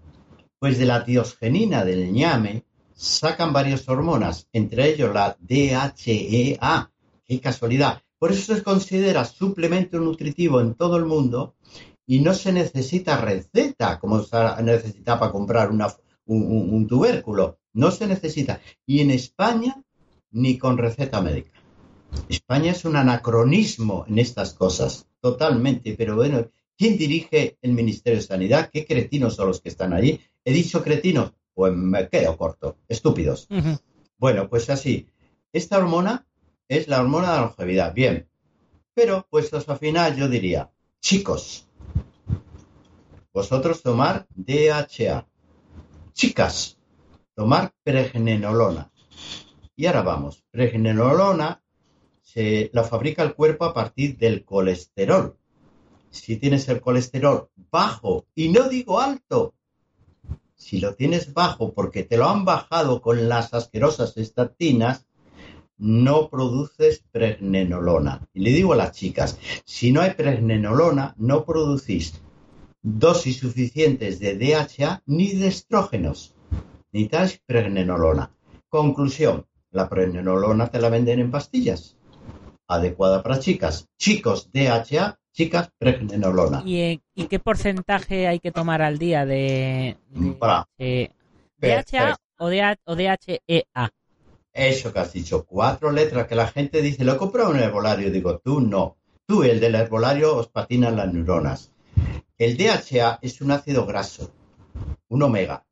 Pues 0.58 0.78
de 0.78 0.86
la 0.86 1.00
diosgenina 1.00 1.84
del 1.84 2.12
ñame 2.12 2.64
sacan 2.94 3.52
varias 3.52 3.88
hormonas, 3.88 4.48
entre 4.52 4.90
ellos 4.90 5.12
la 5.12 5.36
DHEA. 5.40 6.90
¡Qué 7.24 7.40
casualidad! 7.40 8.02
Por 8.22 8.30
eso 8.30 8.54
se 8.54 8.62
considera 8.62 9.24
suplemento 9.24 9.98
nutritivo 9.98 10.60
en 10.60 10.74
todo 10.74 10.96
el 10.96 11.06
mundo 11.06 11.56
y 12.06 12.20
no 12.20 12.34
se 12.34 12.52
necesita 12.52 13.20
receta 13.20 13.98
como 13.98 14.22
se 14.22 14.36
necesita 14.62 15.18
para 15.18 15.32
comprar 15.32 15.72
un, 16.26 16.86
tubérculo. 16.86 17.58
No 17.72 17.90
se 17.90 18.06
necesita. 18.06 18.60
Y 18.86 19.00
en 19.00 19.10
España 19.10 19.82
ni 20.30 20.56
con 20.56 20.78
receta 20.78 21.20
médica. 21.20 21.50
España 22.28 22.70
es 22.70 22.84
un 22.84 22.94
anacronismo 22.94 24.04
en 24.06 24.20
estas 24.20 24.54
cosas, 24.54 25.08
totalmente. 25.20 25.96
Pero 25.98 26.14
bueno, 26.14 26.48
¿quién 26.78 26.96
dirige 26.96 27.58
el 27.60 27.72
Ministerio 27.72 28.20
de 28.20 28.24
Sanidad? 28.24 28.70
¿Qué 28.72 28.86
cretinos 28.86 29.34
son 29.34 29.48
los 29.48 29.60
que 29.60 29.70
están 29.70 29.92
allí? 29.92 30.20
¿He 30.44 30.52
dicho 30.52 30.80
cretinos? 30.84 31.32
Pues 31.54 31.74
me 31.74 32.08
quedo 32.08 32.36
corto. 32.36 32.76
Estúpidos. 32.86 33.48
Bueno, 34.16 34.48
pues 34.48 34.70
así. 34.70 35.08
Esta 35.52 35.76
hormona 35.76 36.24
es 36.68 36.88
la 36.88 37.00
hormona 37.00 37.34
de 37.34 37.40
longevidad. 37.40 37.94
Bien. 37.94 38.28
Pero, 38.94 39.26
puestos 39.30 39.68
al 39.68 39.78
final, 39.78 40.16
yo 40.16 40.28
diría, 40.28 40.70
chicos, 41.00 41.66
vosotros 43.32 43.82
tomar 43.82 44.26
DHA. 44.34 45.26
Chicas, 46.12 46.78
tomar 47.34 47.72
pregnenolona. 47.82 48.92
Y 49.74 49.86
ahora 49.86 50.02
vamos. 50.02 50.44
Pregnenolona 50.50 51.62
se 52.20 52.70
la 52.72 52.84
fabrica 52.84 53.22
el 53.22 53.34
cuerpo 53.34 53.64
a 53.64 53.74
partir 53.74 54.16
del 54.18 54.44
colesterol. 54.44 55.36
Si 56.10 56.36
tienes 56.36 56.68
el 56.68 56.80
colesterol 56.80 57.48
bajo, 57.70 58.26
y 58.34 58.50
no 58.50 58.68
digo 58.68 59.00
alto, 59.00 59.54
si 60.54 60.78
lo 60.78 60.94
tienes 60.94 61.32
bajo 61.32 61.72
porque 61.72 62.04
te 62.04 62.16
lo 62.16 62.28
han 62.28 62.44
bajado 62.44 63.00
con 63.00 63.28
las 63.28 63.54
asquerosas 63.54 64.16
estatinas, 64.16 65.06
no 65.82 66.28
produces 66.28 67.02
pregnenolona. 67.10 68.28
Y 68.32 68.40
le 68.40 68.50
digo 68.50 68.72
a 68.72 68.76
las 68.76 68.92
chicas, 68.92 69.36
si 69.64 69.90
no 69.90 70.00
hay 70.00 70.12
pregnenolona, 70.12 71.12
no 71.18 71.44
producís 71.44 72.22
dosis 72.80 73.38
suficientes 73.38 74.20
de 74.20 74.36
DHA 74.36 75.02
ni 75.06 75.32
de 75.32 75.48
estrógenos. 75.48 76.36
Necesitáis 76.92 77.42
pregnenolona. 77.44 78.30
Conclusión, 78.68 79.46
la 79.72 79.88
pregnenolona 79.88 80.68
te 80.68 80.80
la 80.80 80.88
venden 80.88 81.18
en 81.18 81.32
pastillas. 81.32 81.96
Adecuada 82.68 83.24
para 83.24 83.40
chicas. 83.40 83.88
Chicos, 83.98 84.50
DHA, 84.52 85.18
chicas, 85.32 85.70
pregnenolona. 85.78 86.62
¿Y, 86.64 87.00
qué 87.28 87.38
porcentaje 87.40 88.28
hay 88.28 88.38
que 88.38 88.52
tomar 88.52 88.82
al 88.82 88.98
día 88.98 89.26
de, 89.26 89.96
DHA 91.58 92.16
o, 92.38 92.46
o 92.46 92.96
DHEA? 92.96 93.92
Eso 94.52 94.92
que 94.92 94.98
has 94.98 95.12
dicho, 95.12 95.44
cuatro 95.46 95.90
letras 95.90 96.26
que 96.26 96.34
la 96.34 96.46
gente 96.46 96.82
dice, 96.82 97.04
lo 97.04 97.14
he 97.14 97.16
comprado 97.16 97.50
en 97.50 97.56
un 97.56 97.62
herbolario. 97.62 98.10
Digo, 98.10 98.38
tú 98.38 98.60
no. 98.60 98.96
Tú, 99.26 99.44
el 99.44 99.60
del 99.60 99.74
herbolario, 99.74 100.36
os 100.36 100.48
patinan 100.48 100.96
las 100.96 101.12
neuronas. 101.12 101.72
El 102.36 102.56
DHA 102.56 103.20
es 103.22 103.40
un 103.40 103.52
ácido 103.52 103.86
graso, 103.86 104.32
un 105.08 105.22
omega. 105.22 105.64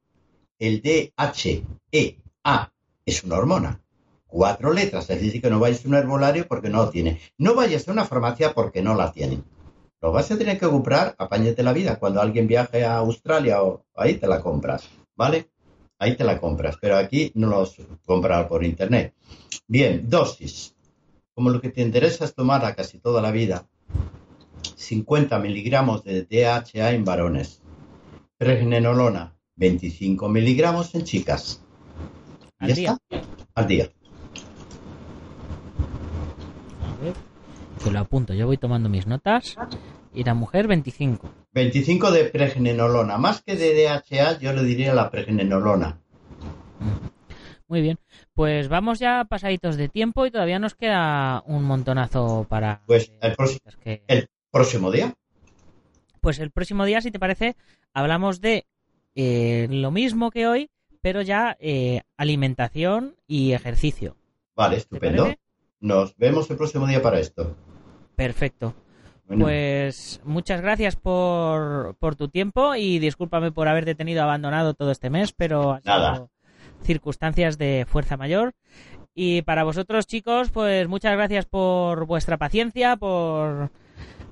El 0.58 0.80
DHEA 0.82 2.72
es 3.04 3.24
una 3.24 3.36
hormona. 3.36 3.82
Cuatro 4.26 4.72
letras, 4.72 5.10
es 5.10 5.20
decir, 5.20 5.42
que 5.42 5.50
no 5.50 5.58
vayas 5.58 5.84
a 5.84 5.88
un 5.88 5.94
herbolario 5.96 6.46
porque 6.46 6.70
no 6.70 6.84
lo 6.84 6.90
tiene. 6.90 7.20
No 7.36 7.54
vayas 7.54 7.88
a 7.88 7.92
una 7.92 8.04
farmacia 8.04 8.54
porque 8.54 8.82
no 8.82 8.94
la 8.94 9.12
tienen. 9.12 9.44
Lo 10.00 10.12
vas 10.12 10.30
a 10.30 10.38
tener 10.38 10.58
que 10.58 10.68
comprar, 10.68 11.14
apáñate 11.18 11.62
la 11.62 11.72
vida. 11.72 11.98
Cuando 11.98 12.20
alguien 12.20 12.46
viaje 12.46 12.84
a 12.84 12.98
Australia 12.98 13.62
o 13.62 13.84
ahí 13.94 14.14
te 14.14 14.26
la 14.26 14.40
compras, 14.40 14.88
¿vale? 15.16 15.49
Ahí 16.00 16.16
te 16.16 16.24
la 16.24 16.40
compras, 16.40 16.78
pero 16.80 16.96
aquí 16.96 17.30
no 17.34 17.48
los 17.48 17.76
compras 18.06 18.46
por 18.46 18.64
internet. 18.64 19.12
Bien, 19.68 20.08
dosis. 20.08 20.74
Como 21.34 21.50
lo 21.50 21.60
que 21.60 21.68
te 21.68 21.82
interesa 21.82 22.24
es 22.24 22.34
tomarla 22.34 22.74
casi 22.74 22.98
toda 22.98 23.20
la 23.20 23.30
vida, 23.30 23.68
50 24.76 25.38
miligramos 25.38 26.02
de 26.02 26.22
DHA 26.22 26.92
en 26.92 27.04
varones. 27.04 27.60
Pregnenolona, 28.38 29.36
25 29.56 30.26
miligramos 30.30 30.94
en 30.94 31.04
chicas. 31.04 31.62
¿Al 32.58 32.74
día? 32.74 32.96
Al 33.54 33.66
día. 33.66 33.90
A 36.82 37.04
ver, 37.04 37.92
lo 37.92 37.98
apunto. 37.98 38.32
Yo 38.32 38.46
voy 38.46 38.56
tomando 38.56 38.88
mis 38.88 39.06
notas. 39.06 39.54
Y 40.14 40.24
la 40.24 40.32
mujer, 40.32 40.66
25. 40.66 41.28
25 41.52 42.10
de 42.10 42.24
pregnenolona. 42.24 43.18
Más 43.18 43.42
que 43.42 43.56
de 43.56 43.74
DHA, 43.74 44.38
yo 44.38 44.52
le 44.52 44.62
diría 44.62 44.94
la 44.94 45.10
pregnenolona. 45.10 46.00
Muy 47.66 47.82
bien. 47.82 47.98
Pues 48.34 48.68
vamos 48.68 48.98
ya 48.98 49.24
pasaditos 49.28 49.76
de 49.76 49.88
tiempo 49.88 50.26
y 50.26 50.30
todavía 50.30 50.58
nos 50.58 50.74
queda 50.74 51.42
un 51.46 51.64
montonazo 51.64 52.46
para... 52.48 52.82
Pues 52.86 53.12
el, 53.20 53.36
que... 53.82 54.02
el 54.08 54.28
próximo 54.50 54.90
día. 54.90 55.14
Pues 56.20 56.38
el 56.38 56.50
próximo 56.50 56.84
día, 56.84 57.00
si 57.00 57.10
te 57.10 57.18
parece, 57.18 57.56
hablamos 57.92 58.40
de 58.40 58.66
eh, 59.14 59.68
lo 59.70 59.90
mismo 59.90 60.30
que 60.30 60.46
hoy, 60.46 60.70
pero 61.00 61.22
ya 61.22 61.56
eh, 61.60 62.02
alimentación 62.16 63.16
y 63.26 63.52
ejercicio. 63.52 64.16
Vale, 64.54 64.76
estupendo. 64.76 65.32
Nos 65.80 66.16
vemos 66.16 66.50
el 66.50 66.56
próximo 66.56 66.86
día 66.86 67.00
para 67.00 67.20
esto. 67.20 67.56
Perfecto. 68.16 68.74
Pues 69.38 70.20
muchas 70.24 70.60
gracias 70.60 70.96
por, 70.96 71.94
por, 72.00 72.16
tu 72.16 72.28
tiempo 72.28 72.74
y 72.74 72.98
discúlpame 72.98 73.52
por 73.52 73.68
haberte 73.68 73.94
tenido 73.94 74.24
abandonado 74.24 74.74
todo 74.74 74.90
este 74.90 75.08
mes, 75.08 75.32
pero 75.32 75.72
ha 75.72 75.80
sido 75.80 76.30
circunstancias 76.82 77.56
de 77.56 77.86
fuerza 77.88 78.16
mayor. 78.16 78.54
Y 79.14 79.42
para 79.42 79.62
vosotros, 79.62 80.06
chicos, 80.06 80.50
pues 80.50 80.88
muchas 80.88 81.12
gracias 81.12 81.46
por 81.46 82.06
vuestra 82.06 82.38
paciencia, 82.38 82.96
por, 82.96 83.70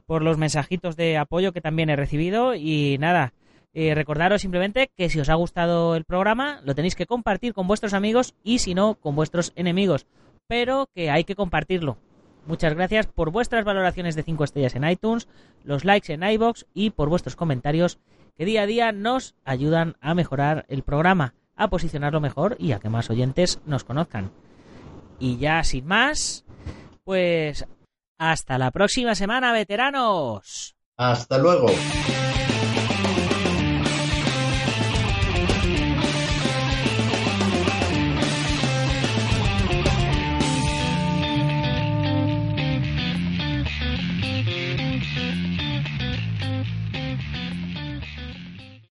por 0.07 0.23
los 0.23 0.37
mensajitos 0.37 0.97
de 0.97 1.17
apoyo 1.17 1.53
que 1.53 1.61
también 1.61 1.91
he 1.91 1.97
recibido. 1.97 2.57
Y 2.57 2.97
nada, 2.99 3.35
eh, 3.75 3.95
recordaros 3.95 4.43
simplemente 4.43 4.91
que 4.97 5.11
si 5.11 5.21
os 5.21 5.29
ha 5.29 5.35
gustado 5.35 5.95
el 5.95 6.05
programa, 6.05 6.61
lo 6.65 6.75
tenéis 6.75 6.97
que 6.97 7.07
compartir 7.07 7.55
con 7.55 7.69
vuestros 7.69 7.95
amigos 7.95 8.35
y 8.43 8.59
si 8.59 8.75
no, 8.75 8.97
con 8.97 9.15
vuestros 9.15 9.53
enemigos. 9.55 10.07
Pero 10.49 10.89
que 10.93 11.11
hay 11.11 11.23
que 11.23 11.37
compartirlo 11.37 11.99
Muchas 12.49 12.73
gracias 12.73 13.07
por 13.07 13.31
vuestras 13.31 13.67
valoraciones 13.67 14.17
de 14.17 14.23
5 14.23 14.43
estrellas 14.43 14.75
en 14.75 14.89
iTunes, 14.89 15.29
los 15.65 15.85
likes 15.85 16.11
en 16.11 16.23
iBox 16.23 16.65
y 16.73 16.89
por 16.89 17.11
vuestros 17.11 17.37
comentarios 17.37 17.99
que 18.39 18.47
día 18.47 18.63
a 18.63 18.67
día 18.67 18.91
nos 18.91 19.35
ayudan 19.45 19.97
a 20.01 20.15
mejorar 20.15 20.65
el 20.71 20.83
programa, 20.83 21.35
a 21.57 21.69
posicionarlo 21.69 22.23
mejor 22.23 22.57
y 22.59 22.73
a 22.73 22.79
que 22.79 22.89
más 22.89 23.11
oyentes 23.11 23.61
nos 23.67 23.85
conozcan. 23.85 24.31
Y 25.19 25.37
ya 25.37 25.63
sin 25.63 25.85
más, 25.85 26.47
pues 27.05 27.67
hasta 28.17 28.57
la 28.57 28.71
próxima 28.71 29.15
semana, 29.15 29.53
veteranos. 29.53 30.75
Hasta 30.97 31.37
luego. 31.37 31.67